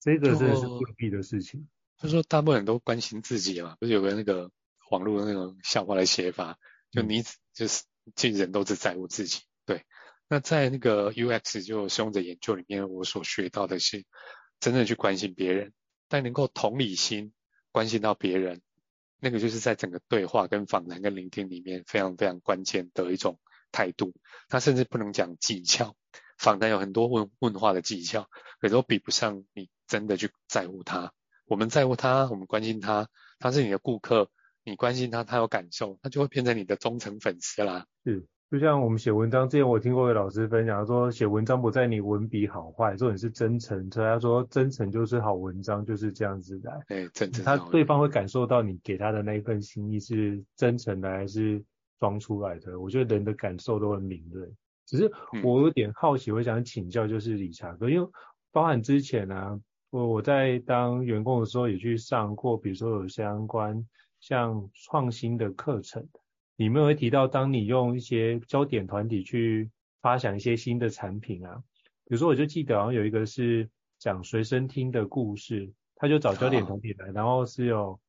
[0.00, 1.68] 这个真的是未必的事情。
[1.96, 4.50] 就是说，大部分人都关心自己嘛，不是有个那个
[4.90, 6.58] 网络的那种笑话的写法，
[6.90, 9.40] 就你就是，其实人都是在乎自己。
[9.64, 9.84] 对，
[10.28, 14.04] 那在那个 UX 就使用者研究里面，我所学到的是，
[14.60, 15.72] 真正去关心别人，
[16.08, 17.32] 但能够同理心
[17.72, 18.60] 关心到别人，
[19.20, 23.40] 那个就是在整个对话跟访谈跟聆听里面非常非常关键的一种
[23.72, 24.14] 态度。
[24.50, 25.96] 那甚至不能讲技巧。
[26.38, 28.28] 访谈有很多问问话的技巧，
[28.60, 31.12] 可是都比不上你真的去在乎他。
[31.46, 34.28] 我们在乎他，我们关心他，他是你的顾客，
[34.64, 37.86] 你关心他，他有感受，他就会变成你的忠诚粉丝啦。
[38.04, 43.90] 是，就像我们写文章之前，我听过一个老师分享说，写文章不在你文笔好坏，重点是真诚。
[43.90, 46.78] 所以他说，真诚就是好文章，就是这样子来。
[46.86, 47.44] 对，真诚。
[47.44, 51.64] 他对方会感受到你给他的那一份心意是真诚的还是
[51.98, 52.78] 装出来的。
[52.78, 54.46] 我觉得人的感受都很敏锐。
[54.88, 55.12] 只是
[55.44, 58.08] 我有点好奇，我想请教，就是理查哥，因为
[58.50, 63.86] 包含之前啊，我我在当员工的时候也去上过，比如说有相关
[64.18, 66.08] 像创新的课程，
[66.56, 69.70] 里面会提到，当你用一些焦点团体去
[70.00, 71.62] 发想一些新的产品啊，
[72.06, 78.00] 比如说我就记得好像有一个是讲随身听的故事，他就找焦点团体来，然后是有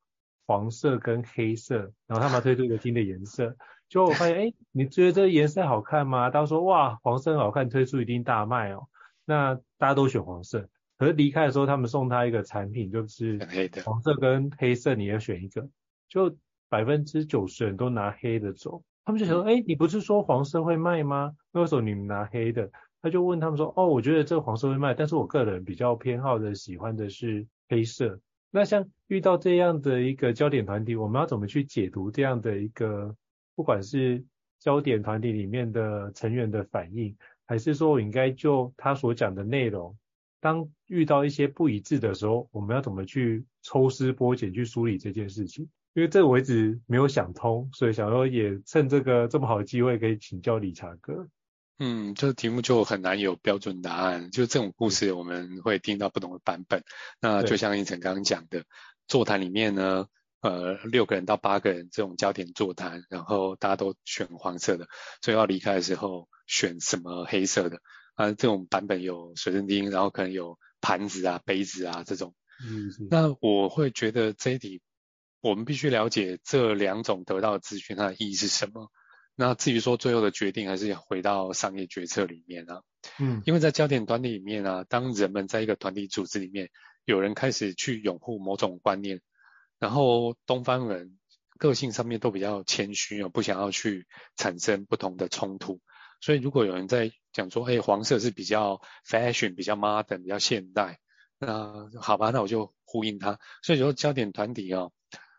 [0.48, 3.54] 黄色跟黑色，然后他们要推出一个新的颜色。
[3.90, 6.30] 就我发现，哎，你觉得这个颜色好看吗？
[6.30, 8.88] 大家说，哇，黄色很好看，推出一定大卖哦。
[9.26, 13.40] 那大家都选黄色，可是离开的时候，他们送他一个产品，就是
[13.84, 15.68] 黄色跟黑色，你要选一个。
[16.08, 16.36] 就
[16.70, 18.84] 百分之九十人都拿黑的走。
[19.06, 21.34] 他们就想说，哎，你不是说黄色会卖吗？
[21.54, 22.70] 为什么你们拿黑的？
[23.02, 28.20] 他就问他们说，哦，我觉得这个黄色会卖，但是我个人比较偏好的、喜欢的是黑色。
[28.52, 33.16] 那像遇到这样的一个焦点团体，我们要怎么去解读这样的一个？
[33.60, 34.24] 不管是
[34.58, 37.14] 焦点团体里面的成员的反应，
[37.46, 39.98] 还是说我应该就他所讲的内容，
[40.40, 45.68] 当遇到一些不一致的时候，我们要怎么去抽丝剥茧去梳理这件事情？
[45.94, 51.28] 因为这个我一直没有想通，所以想说也趁这个这么好的机会可以请教理查哥。
[51.80, 56.82] 嗯，这个题目就很难有标准答案，就这种故事我们会听到不同的版本。
[57.20, 58.64] 那就像胤丞刚刚讲的，
[59.06, 60.08] 座谈里面呢。
[60.42, 64.88] 呃，六个人到八个人这种焦点座谈，然后大家都选黄色的，
[65.22, 67.82] 所以要离开的时候选什么黑色的
[68.16, 68.32] 啊？
[68.32, 72.34] 这种版本有随身听，然后可能有盘子啊、杯子啊这种。
[72.66, 74.82] 嗯，那我会觉得这一题，
[75.42, 78.90] 我们必须了解这两种得到的资讯它的意义是什么。
[79.36, 82.82] 那至于说最后的决定，还是回到商业决策里面啊。
[83.20, 86.70] 嗯，因为在焦点团体里面啊，当人们在一个团体组织里面，
[87.04, 89.20] 有人开始去拥护某种观念。
[89.80, 91.18] 然后东方人
[91.58, 95.80] 个性上面都比较谦虚哦，不想要去产生不同的冲突。
[96.22, 101.00] 所以如果有人在讲说，哎，黄色是比较 fashion、比较 modern、比较现代，
[101.38, 103.40] 那好吧，那我就呼应他。
[103.64, 104.92] 所以说焦点团体哦，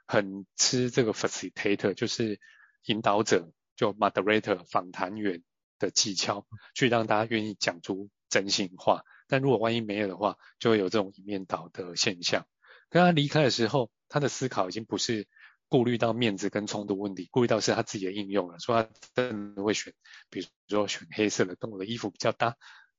[0.07, 2.40] 很吃这个 facilitator，就是
[2.87, 5.42] 引导者，就 moderator 访谈员
[5.79, 9.03] 的技巧，去让大家愿意讲出真心话。
[9.28, 12.47] 但如果万一没有的话，就会有这种一面倒的现象。
[12.91, 15.26] 跟他离开的时候，他的思考已经不是
[15.68, 18.59] 顾虑到面子跟冲突问题，顾虑到是他自己的应用了。
[18.59, 19.95] 说他真的会选，
[20.28, 22.57] 比如说选黑色的，跟我的衣服比较搭，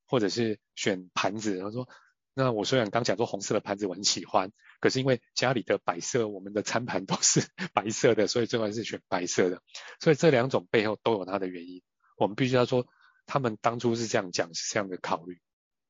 [0.07, 1.59] 或者是选盘子。
[1.59, 1.87] 他说，
[2.33, 9.61] 那我虽然刚讲说红色的盘子我很喜欢，可是因为家里的摆设，我们的餐盘都是 白色的，所以最后还是选白色的。
[9.99, 11.81] 所以这两种背后都有它的原因。
[12.15, 12.87] 我们必须要说，
[13.25, 15.41] 他们当初是这样讲，是这样的考虑。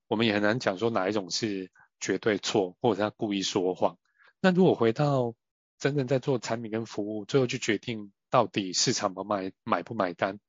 [0.08, 1.72] 我们也很难讲说哪一种是
[2.02, 3.97] 绝对错，或者他故意说谎。
[4.41, 5.36] 那如果回到
[5.78, 10.39] 真正在做产品跟服务，最后去决定到底市场不买买不买单，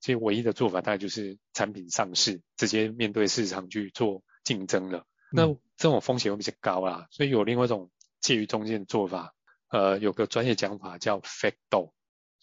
[0.00, 5.04] 其实唯一的做法大概就是产品上市，直接面对市场去做竞争了。
[5.32, 5.46] 那
[5.76, 7.90] 这种风险会比较高啦，所以有另外一种
[8.20, 9.34] 介于中间的做法，
[9.68, 11.92] 呃，有个专业讲法叫 fake door，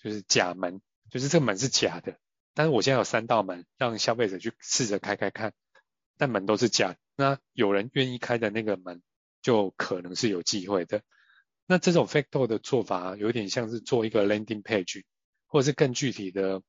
[0.01, 2.17] 就是假门，就是这个门是假的，
[2.53, 5.53] 但是我现在有三道门，让消费者去试着开开看，
[6.17, 9.01] 但门都是假的，那有人愿意开的那个门，
[9.41, 11.01] 就可能是有机会的。
[11.65, 15.03] 那这种 fake door 的做法，有点像是做一个 landing page，
[15.47, 16.61] 或者是更具体的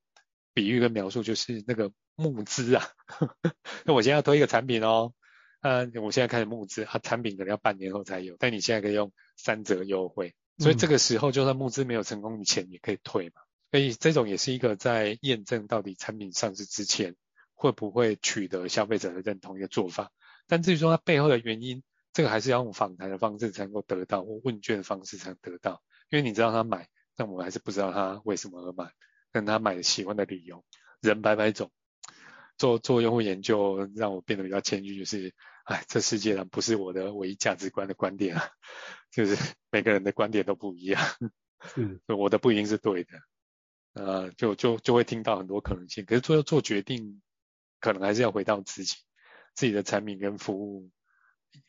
[0.54, 2.88] 比喻跟描述，就是那个募资啊。
[3.84, 5.12] 那我现在要推一个产品哦。
[5.60, 13.42] 呃，我现在开始募资，啊，产品可能要半年后才有，但你现在可以用三折优惠，所以这个时候就算募资没有成功，你钱也可以退嘛。
[13.70, 17.16] 所以这种也是一个在验证到底产品上市之前
[17.54, 20.10] 会不会取得消费者的认同一个做法。
[20.48, 25.80] 但至于说它背后的原因，这个还是要用访谈的方式才能够得到，或问卷的方式才能得到。
[26.10, 28.90] 因为你知道他买，但我们还是不知道他为什么而买，
[29.30, 30.64] 跟他买的喜欢的理由，
[31.00, 31.70] 人百百种。
[32.56, 35.32] 做做用户研究让我变得比较谦虚，就是，
[35.62, 38.48] 哎，这世界上不是我的唯一价值观的观点啊，
[39.12, 41.00] 就是每个人的观点都不一样，
[41.76, 43.10] 嗯， 我的不一定是对的，
[43.92, 47.22] 呃，就就就会听到很多可能性，可是做做决定，
[47.78, 48.96] 可能还是要回到自己，
[49.58, 50.88] 自己的产品跟服务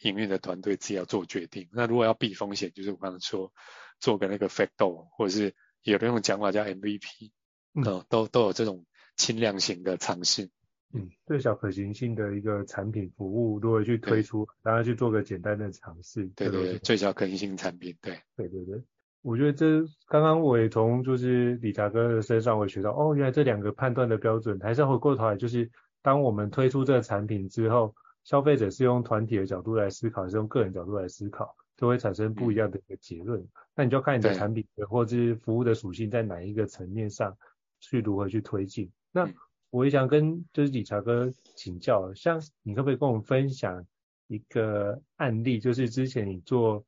[0.03, 1.67] 营运的团队自己要做决定。
[1.71, 3.51] 那如果要避风险，就是我刚刚说
[3.99, 7.31] 做个那个 fact door，或者是有的那种讲法叫 MVP，
[7.73, 8.85] 嗯，呃，都都有这种
[9.15, 10.51] 轻量型的尝试。
[10.93, 16.27] 嗯，最小可行性的一个产品服务，如果去推出，大家去做个简单的尝试。
[16.35, 18.21] 对对对，最小可行性产品，对。
[18.35, 18.83] 对对对，
[19.23, 25.71] 我觉得这刚刚我也从就是理查哥的身上我也学到，哦，原来这两个判断的标准，还是要回过头来，就是
[26.02, 27.93] 当我们推出这个产品之后，
[28.24, 33.39] 消费者是用团体的角度来思考，还是用个人角度来思考，都会产生不一样的一个结论。
[33.41, 37.38] 嗯、那你就要看你的产品或者是服务的属性在哪一个层面上
[37.80, 38.91] 去如何去推进。
[39.12, 39.26] 那。
[39.26, 39.34] 嗯
[39.72, 43.86] 我也想跟就是理查哥请教，像你可不可以跟我们分享
[44.26, 46.84] 一个案例，就是之前你做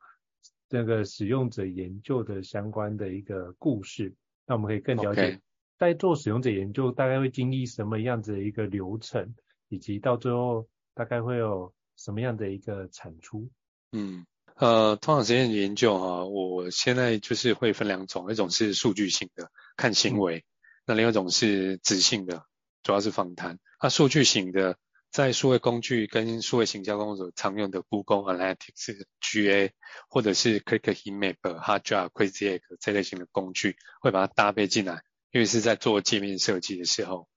[0.67, 4.11] 那个使用者研究的相关的一个故事，
[4.47, 5.39] 那我们可以更了解
[5.81, 9.33] 在做使用者研究大概会经历什么样子的一个流程，
[9.67, 13.49] 以及到最后大概会有什么样的一个产出。
[13.91, 14.27] 嗯，
[14.57, 20.45] 呃，通常实验研究哈，我现在就是会分两种，一种是数据型的，看行为，嗯、
[20.85, 22.45] 那另外一种是质性的。
[22.83, 24.77] 主要是访谈，那、啊、数据型的，
[25.09, 29.71] 在数位工具跟数位行销工作常用的 Google Analytics、GA，
[30.09, 35.01] 或者是 ClickHeatMap、Hotjar、Crazy Egg 这类型的工具，会把它搭配进来，
[35.31, 37.27] 因为是在做界面设计的时候。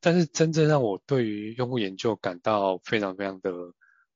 [0.00, 3.50] 但是真正让我对于用户研究感到非常非常的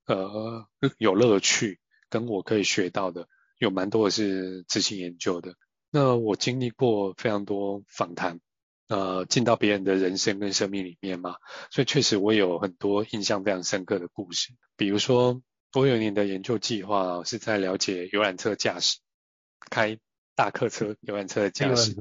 [0.07, 0.67] 呃
[0.99, 5.55] 有乐趣，跟我可以学到的，有蛮多的是执行研究的。
[5.91, 8.41] 那我经历过非常多访谈。
[8.89, 11.37] 呃，进到别人的人生跟生命里面嘛，
[11.71, 14.53] 所以确实我有很多印象非常深刻的故事。
[14.77, 15.41] 比如说，
[15.75, 18.99] 我有一年的研究计划是在了解游览车驾驶，
[19.71, 19.97] 开
[20.41, 21.95] 大客车游览车的驾驶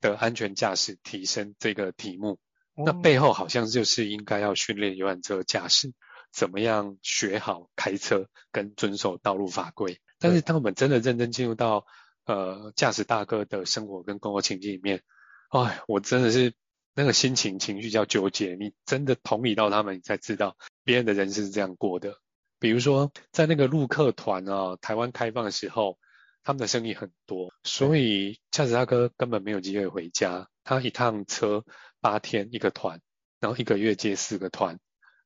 [0.00, 2.38] 的安全驾驶提升这个题目。
[2.74, 5.92] 那背后好像就是应该要训练游览车驾驶
[6.32, 10.00] 怎么样学好开车跟遵守道路法规。
[10.18, 11.84] 但是当我们真的认真进入到
[12.24, 15.02] 呃驾驶大哥的生活跟工作情境里面，
[15.50, 16.54] 哎，我真的是
[16.94, 18.54] 那个心情情绪叫纠结。
[18.54, 22.14] 你真的同理到他们，你才知道别人的人生是这样过的。
[22.58, 25.98] 比如说，在那个陆客团啊，台湾开放的时候，
[26.46, 30.48] 他们的生意很多，所以驾驶大哥根本没有机会回家。
[30.62, 31.64] 他一趟车
[32.00, 33.00] 八天一个团，
[33.40, 34.78] 然后一个月接四个团，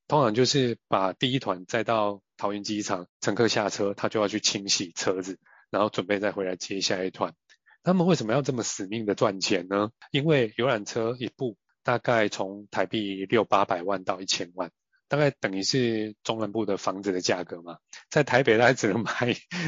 [0.08, 7.34] 通常就是把第一团载到桃园机场，乘客下车，他就要去清洗车子，然后准备再回来接下一团。
[7.82, 9.90] 他们为什么要这么死命的赚钱呢？
[10.12, 14.70] 因为游览车一部大概从台币六八百万到一千万，
[15.10, 17.78] 大概等于是中南部的房子的价格嘛。
[18.08, 19.12] 在台北大概只能买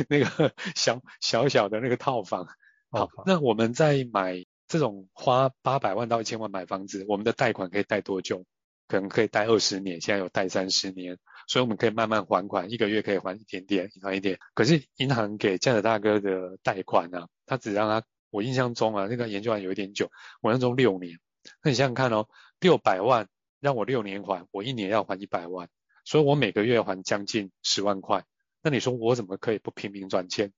[0.08, 2.46] 那个 小小小的那个套房。
[2.90, 8.44] 好，那我们在买这种花八百万到一千万买房子，我们的贷款可以贷多久？
[8.88, 11.16] 可能可以贷二十年，现在有贷三十年，
[11.48, 14.38] 所以我们可以慢慢还款，一个月可以还一点点，还一点。
[14.54, 17.28] 可是银行给驾驶大哥的贷款呢、啊？
[17.46, 20.10] 他只让他，我印象中啊，那个研究完有一点久，
[20.42, 21.18] 我印象中六年。
[21.62, 22.28] 那你想想看哦，
[22.60, 23.28] 六百万
[23.62, 25.68] 让我六年还，我一年要还一百万，
[26.04, 28.24] 所以我每个月还将近十万块。
[28.60, 30.52] 那你说我怎么可以不拼命赚钱？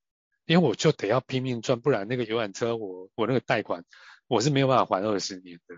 [0.46, 3.84] 因为我就得要拼命赚，不然那个游览车我我那个贷款
[4.26, 5.76] 我是没有办法还二十年的。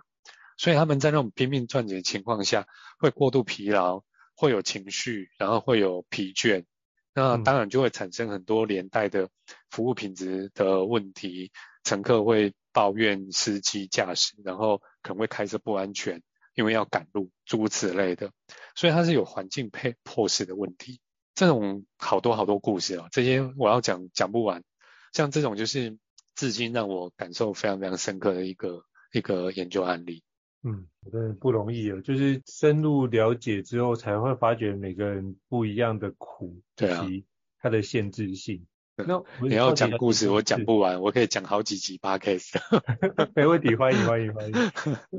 [0.56, 2.66] 所以他们在那种拼命赚钱的情况下，
[2.98, 4.04] 会过度疲劳，
[4.36, 6.64] 会有情绪，然后会有疲倦。
[7.12, 9.30] 那当然就会产生很多连带的
[9.70, 11.50] 服务品质的问题，
[11.82, 16.22] 乘客会抱怨司机驾驶，然后可能会开车不安全，
[16.56, 18.32] 因为要赶路，诸如此类的，
[18.74, 21.00] 所以它是有环境配迫使的问题。
[21.34, 24.64] 这种好多好多故事啊，这些我要讲讲不完。
[25.12, 25.98] 像这种就是
[26.34, 30.24] 至今让我感受非常非常深刻的一个一个研究案例。
[30.62, 37.26] 嗯，真的不容易哦，就是深入了解之后，才会发觉每个人不一样的苦，以及
[37.60, 38.66] 它的限制性。
[38.98, 42.56] 那你要讲故事，我讲不完，我可以讲好几集 podcast。
[43.36, 44.54] 没问题，欢迎欢迎欢迎。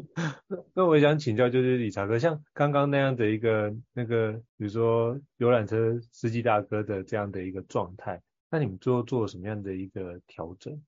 [0.74, 10.82] 那我想请教，就是理查哥，像刚刚那样的一个那个，比如说游览车司机大哥的这样的一个状态，那你们最后做了什么样的一个调整？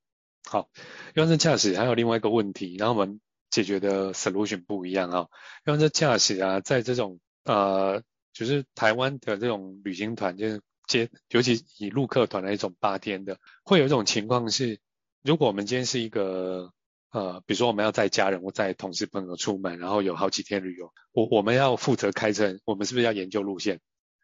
[0.50, 0.68] 好，
[1.14, 3.22] 游览车驾驶还有另外一个问题，然后我们
[3.52, 5.28] 解决的 solution 不一样啊。
[5.66, 8.02] 游览车驾驶啊，在这种呃，
[8.34, 10.60] 就是台湾的这种旅行团就是。
[10.90, 14.80] 接，尤其以陆客团的一种八天的，会有一种情况是，
[15.24, 16.74] 如果我们今天是一个
[17.12, 23.80] 呃，比如说我们要带家人或带同事朋友出门，然后有好几天旅游，我我们要负责开车，我们是不是要研究路线？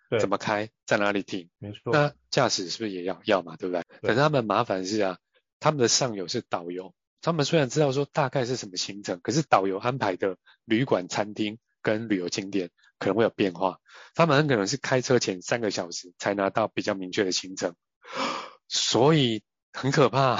[0.09, 1.49] 对，怎么开，在哪里停？
[1.59, 1.93] 没错。
[1.93, 3.55] 那驾驶是不是也要要嘛？
[3.57, 3.84] 对不对？
[4.01, 5.20] 可是他们麻烦是啊，
[5.59, 12.72] 他们的上游是导游，他们虽然知道说大概是什么行程，可是导游安排的旅馆、餐厅跟旅游景点。
[13.00, 13.80] 可能会有变化，
[14.14, 17.76] 他们很可能是开车前三个小时才拿到比较明确的行程，
[18.68, 19.43] 所以
[19.74, 20.38] 很可怕，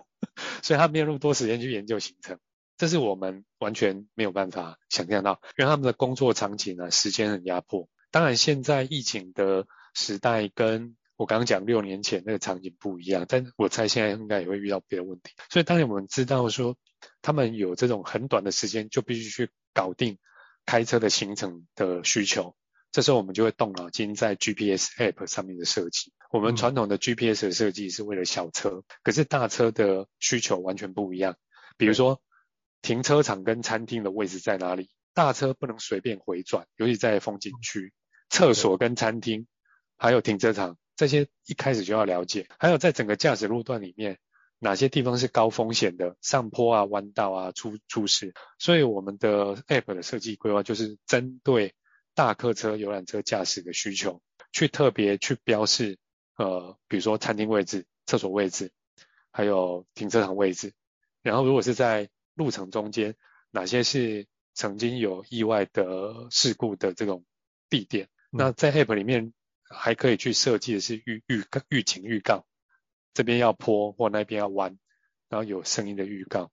[0.62, 2.38] 所以他没有那么多时间去研究行程，
[2.76, 7.88] 这是我们完全没有办法想象到，因为他们的工作场景呢，时间很压迫。
[8.10, 15.32] 当然，现在疫情的时代跟我刚刚讲六年前那个场景不一样，但我猜现在应该也会遇到别的问题。
[15.50, 16.76] 所以当然我们知道说
[17.22, 20.18] 他们有这种很短的时间就必须去搞定。
[20.66, 22.56] 开车的行程的需求，
[22.90, 26.12] 这时候我们就会动脑筋在 GPS App 上面的设计。
[26.32, 31.36] 我们传统的 GPS 的设计是为了小车，可是大车的需求完全不一样。
[31.78, 32.20] 比如说，
[32.82, 34.90] 停车场跟餐厅的位置在哪里？
[35.14, 37.92] 大车不能随便回转，尤其在风景区。
[38.28, 39.46] 厕所跟餐厅，
[39.96, 42.48] 还有停车场，这些一开始就要了解。
[42.58, 44.18] 还有在整个驾驶路段里面。
[44.58, 48.32] 哪些地方是高风险的上坡啊、弯道啊、出出事？
[48.58, 51.74] 所以我们的 App 的设计规划就是针对
[52.14, 55.98] 大客车游览车驾驶的需求，去特别去标示，
[56.36, 58.72] 呃，比如说餐厅位置、厕所位置，
[59.30, 60.72] 还有停车场位置。
[61.22, 63.14] 然后如果是在路程中间，
[63.50, 67.24] 哪些是曾经有意外的事故的这种
[67.68, 68.06] 地点？
[68.32, 69.34] 嗯、那在 App 里面
[69.68, 72.46] 还可以去设计的是预预预警预告。
[73.16, 74.78] 这边要坡或那边要弯，
[75.30, 76.50] 然后有声音的预告，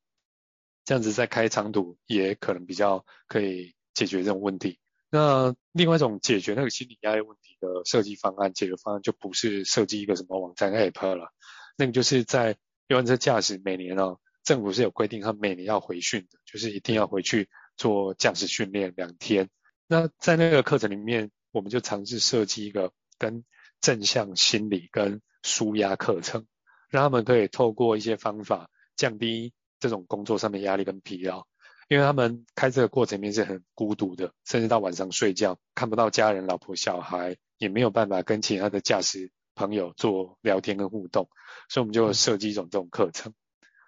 [0.86, 4.80] 这样子在开长途也可能比较可以解决这种问题。
[5.10, 11.34] 那另外一种解决那个心理压力问题的设计方案，解决方案就不是设计一个什么网站 App 了，
[11.76, 12.56] 那个就是在
[12.88, 19.50] 游览车驾驶每年哦，政府是有规定，他每年要回训的，就是一定要回去做驾驶训练两天。
[19.88, 23.44] 那在那个课程里面，我们就尝试设计一个跟
[23.82, 26.48] 正向心理跟舒压课程。
[26.94, 31.48] 让他们可以透过一些方法降低这种工作上面压力跟疲劳，
[31.88, 41.30] 因为他们开这个过程里面是很孤独的，甚至到晚上睡觉看不到家人、老婆、小孩，也没有办法跟其他的驾驶朋友做聊天跟互动，
[41.68, 43.34] 所以我们就设计一种这种课程。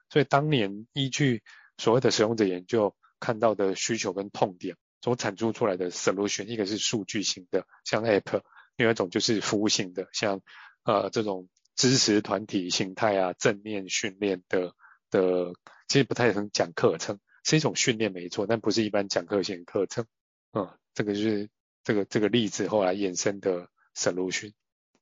[0.09, 1.43] 所以当年依据
[1.77, 8.41] 所谓的使用者研究看到的需求跟痛点，所产出出来的 solution，一个是数据型的，像 App，
[8.77, 10.41] 另外一种就是服务型的，像
[10.85, 11.47] 呃这种。
[11.75, 14.73] 支持团体形态啊，正面训练的
[15.11, 15.53] 的，
[15.87, 20.05] 其实不太能讲课程，是一种训练没错，但不是一般讲课型课程。
[20.53, 21.49] 嗯，这个就是
[21.83, 24.53] 这个这个例子后来衍生的 solution。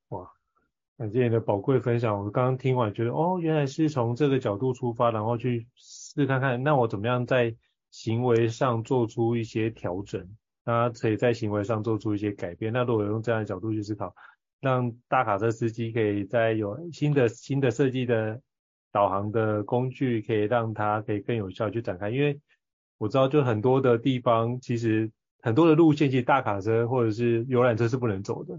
[0.09, 0.28] 哇，
[0.97, 2.17] 感谢你的宝贵分享。
[2.17, 7.55] 我刚刚听完觉得，哦，原来是从这个角度出发，然后去试看看，那我怎么样在
[7.91, 12.74] 行为上做出一些调整，那可以在行为上做出一些改变。
[12.74, 14.15] 那如果用这样的角度去思考。
[14.64, 18.41] 让大卡车司机可以在有新的新的设计的
[18.93, 22.09] 导航的工具，可以让他可以更有效去展开。
[22.09, 22.39] 因为
[22.97, 25.11] 我知道，就很多的地方，其实
[25.41, 28.57] 很多的路线，其实大卡车或者是游览车是不能走的，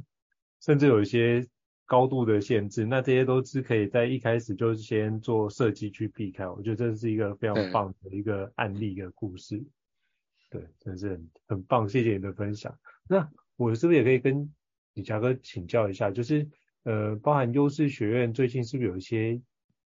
[0.61, 1.46] 甚至有一些
[1.86, 2.84] 高度的限制。
[2.84, 6.46] 那这些都是可以在一开始就先做设计去避开。
[6.46, 9.64] 我觉得这是一个非常棒的一个案例的故事。
[10.50, 12.76] 对，真是很很棒，谢谢你的分享。
[13.09, 13.26] 那
[13.57, 14.52] 我是不是也可以跟
[14.95, 16.49] 理查哥请教一下，就是
[16.84, 19.40] 呃，包含优势学院最近是不是有一些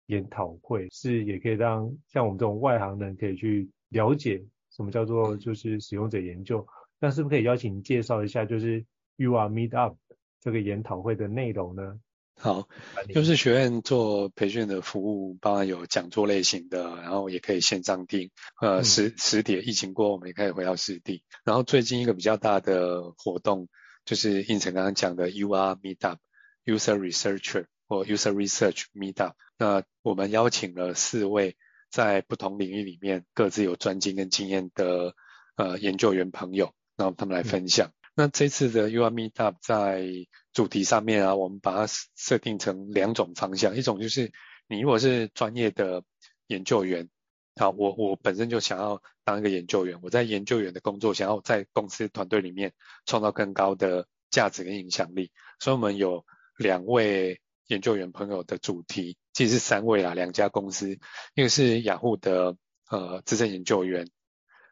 [0.06, 6.66] 研讨会，是也可以让像我们这种外行人可以去了解什么叫做就是使用者研究？
[6.98, 8.84] 那是不是可以邀请您介绍一下，就是
[9.16, 9.96] You Are Meet Up
[10.40, 12.00] 这个研讨会的内容呢？
[12.40, 12.68] 好，
[13.08, 18.30] 优势学院做培训的服务，包含有讲座类型的，然后也可以线上听，
[18.60, 21.24] 呃，实实体疫情过后，我们也可以回到实地。
[21.44, 23.68] 然后最近一个比较大的活动，
[24.08, 29.34] 就是胤丞刚刚讲的 UR Meetup，User Researcher 或 User Research Meetup。
[29.58, 31.58] 那我们邀请了四位
[31.90, 35.14] 在不同领域里面各自有专精跟经验的
[35.56, 37.92] 呃研究员朋友，然后他们来分享。
[38.14, 40.08] 那这次的 UR Meetup 在
[40.54, 44.32] 主题上面啊，我们把它设定成两种方向，一种就是
[44.68, 46.02] 你如果是专业的
[46.46, 47.10] 研究员，
[47.58, 52.72] 好，我我本身就想要当一个研究员，我在研究员的工作想要在公司团队里面
[53.04, 56.24] 创造更高的价值跟影响力，所以我们有
[56.56, 60.98] 两位研究员朋友的主题，其实是三位啦，两家公司，
[61.34, 62.56] 一个是雅虎的
[62.90, 64.08] 呃资深研究员，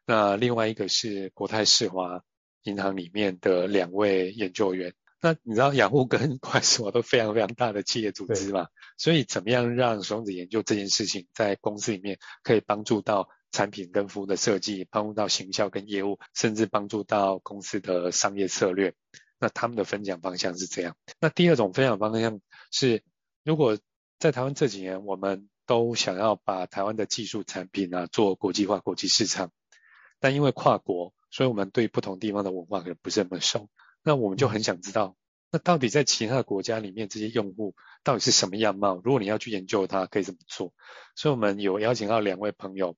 [0.07, 2.23] 那另外一个是国泰世华。
[2.63, 8.69] 银行里面的两位研究员，那你知道雅虎跟 快手都非常非常大的企业组织嘛？
[8.99, 18.95] 所以怎么样让使用者研究这件事情在公司里面可以帮助到产品跟服务的设计，帮助到行销跟业务，甚至帮助到公司的商业策略？
[19.39, 20.97] 那他们的分享方向是这样。
[21.19, 22.41] 那第二种分享方向
[22.71, 23.03] 是，
[23.43, 23.79] 如果
[24.19, 29.51] 在台湾这几年，我们都想要把台湾的技术产品啊做国际化、国际市场，
[30.21, 31.15] 但因为跨国。
[31.29, 33.69] 所以我们对不同地方的文化可能不是那么熟，
[34.07, 35.17] 那我们就很想知道，
[35.51, 39.01] 那到底在其他的国家里面，这些用户到底是什么样貌？
[39.03, 40.73] 如果你要去研究它，可以怎么做？
[41.17, 42.97] 所以我们有邀请到两位朋友，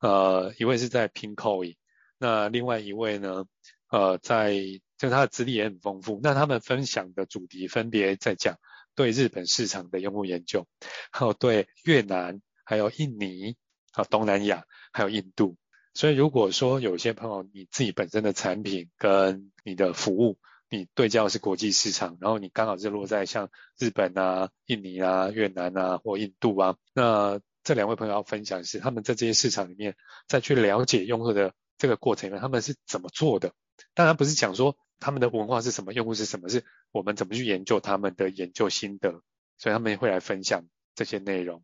[0.00, 1.76] 呃，一位是在 Pinkoi，
[2.16, 3.44] 那另外一位呢，
[3.90, 4.54] 呃，在
[4.96, 6.20] 就他的资历也很丰富。
[6.22, 8.56] 那他们分享的主题分别在讲
[8.94, 10.66] 对日本市场的用户研究，
[11.12, 13.58] 还有对越南、还有印尼、
[13.92, 15.58] 还有东南亚、还有印度。
[15.96, 20.36] 所以如果说有些朋友你自己本身的产品跟你的服务，
[20.68, 29.96] 你对焦是国际市场，然后你刚好是落在像日本啊、印尼啊、越南啊或印度啊，那这两位朋友要分享是他们在这些市场里面
[30.28, 33.54] 再去了解用户的这个过程里面他们是怎么做的。
[33.94, 39.22] 当然不是讲说他们的文化是什么，用户是什么，是我们怎么去研究他们的研究心得，
[39.56, 41.62] 所以他们也会来分享这些内容。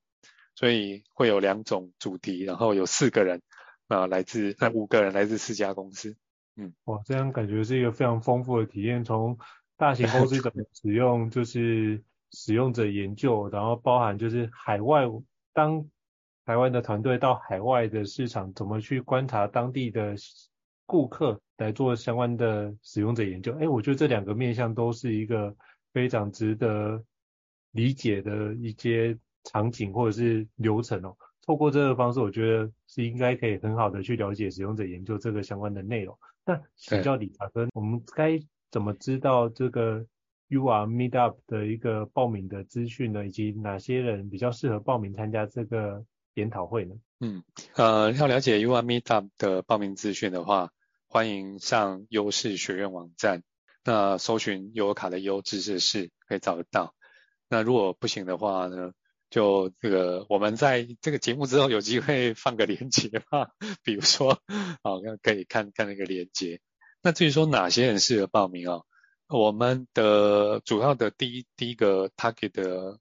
[0.55, 3.43] 所以会有两种主题，然后有四个人。
[3.93, 6.17] 啊，来自那五个人，来自四家公司。
[6.57, 9.05] 嗯，哇，这样感觉是一个非常丰富的体验。
[9.05, 9.39] 从
[9.77, 15.05] 大型公司怎么使用，就是使用者研究，然后包含就是海外，
[15.53, 15.89] 当
[16.45, 20.15] 台湾的团队到海外的市场，怎么去观察当地的
[20.87, 23.57] 顾客来做相关的使用者研究。
[23.61, 25.55] 哎，我觉得这两个面向都是一个
[25.93, 27.03] 非常值得
[27.71, 31.17] 理解的一些场景或者是流程哦。
[31.45, 36.17] 透过这个方式，我觉得是应该可以很好的去了解使用者研究这个相关的内容。
[36.45, 38.41] 那请教理查哥，我们该
[38.71, 40.07] 怎么知道这个
[40.51, 43.27] UR Meetup 的一个报名的资讯呢？
[43.27, 46.95] 以及哪些人比较适合报名参加这个研讨会呢？
[47.19, 47.43] 嗯，
[47.75, 50.71] 呃，要了解 UR Meetup 的报名资讯的话，
[51.09, 53.43] 欢迎上优势学院网站，
[53.85, 56.95] 那搜寻悠游卡的优知识室可以找得到。
[57.49, 58.93] 那如果不行的话呢？
[59.33, 63.51] 就这个，我们在这个节目之后有机会放个链接哈，
[63.83, 64.35] 比如说，
[64.83, 66.61] 好，那可以看看那个链接。
[67.01, 68.85] 那至于说哪些人适合报名哦，
[69.29, 72.99] 我们的主要的第一第一个 target 的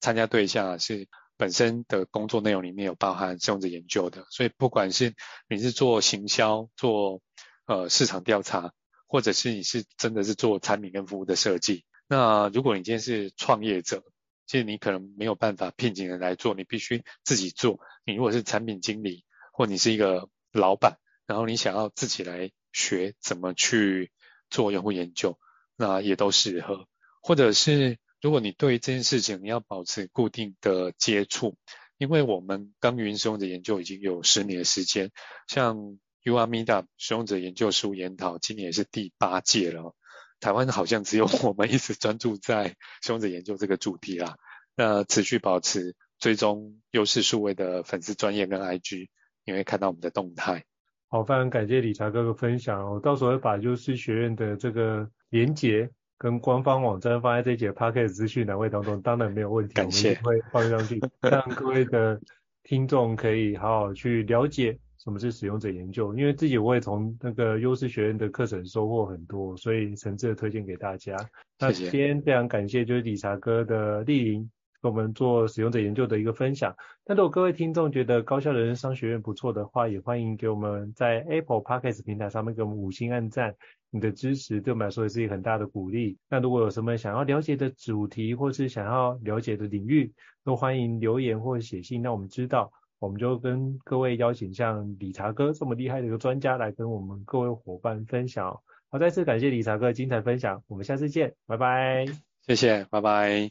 [0.00, 5.16] 参加对象啊，是本身的工作内容里面有包含使用者研究的，所以不管是
[5.48, 7.20] 你是做行销、做
[7.66, 8.72] 呃市场调查，
[9.08, 14.04] 或者是你是真的是做产品跟服务的设计，那如果你今天是创业者。
[14.52, 17.80] 其实你可能没有办法聘请人来做，你必须自己做。
[18.04, 24.10] 你如果是产品经理，或你是一个老板，然后你想要自己来学怎么去
[24.50, 25.38] 做用户研究，
[25.74, 26.86] 那也都适合。
[27.22, 31.56] 或者是如果你对这件事情你要保持固定的接触，
[31.96, 35.12] 因为我们耕耘使用者研究已经有十年的时间，
[35.48, 35.78] 像
[36.24, 39.94] UR Meetup 使用者研究书研讨，今年也是第八届了。
[40.42, 44.36] 台湾好像只有我们一直专注在使用者研究这个主题啦。
[44.74, 49.08] 那持续保持追踪优势数位的粉丝专业跟 IG，
[49.44, 50.64] 你会看到我们的动态。
[51.08, 52.94] 好，非常感谢理查哥的分享哦。
[52.94, 55.88] 我到时候会把优势学院的这个连结
[56.18, 60.18] 跟官方网站放在这一节 Podcast 资讯栏位当中，当然没有问题，感谢。
[60.24, 62.20] 我们会放上去，让各位的
[62.64, 64.76] 听众可以好好去了解。
[65.02, 66.14] 什么是使用者研究？
[66.14, 71.16] 因为自己我也从那个优势学院的课程收获很多，所以诚挚的推荐给大家。
[71.58, 74.48] 那今天非常感谢就是理查哥的莅临，
[74.80, 76.72] 跟我们做使用者研究的一个分享。
[77.04, 83.56] 那如果各位听众觉得高校人生商学院不错的话，也欢迎给我们在 Apple Podcast 平台上面给我们五星按赞，
[83.90, 86.16] 你的支持对我们来说也是一个很大的鼓励。
[86.28, 90.12] 那如果有什么想要了解的主题，或是想要了解的领域，
[90.44, 92.72] 都欢迎留言或者写信，让我们知道，
[93.02, 98.60] 我们就跟各位邀请像理查哥这么厉害的一个专家来跟我们各位伙伴分享。
[98.92, 102.06] 好，再次感谢理查哥的精彩分享，我们下次见，拜拜。
[102.46, 103.50] 谢谢，拜拜。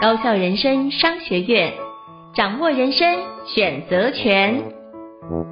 [0.00, 1.74] 高校人生商学院，
[2.34, 3.06] 掌握人生
[3.46, 5.51] 选择权。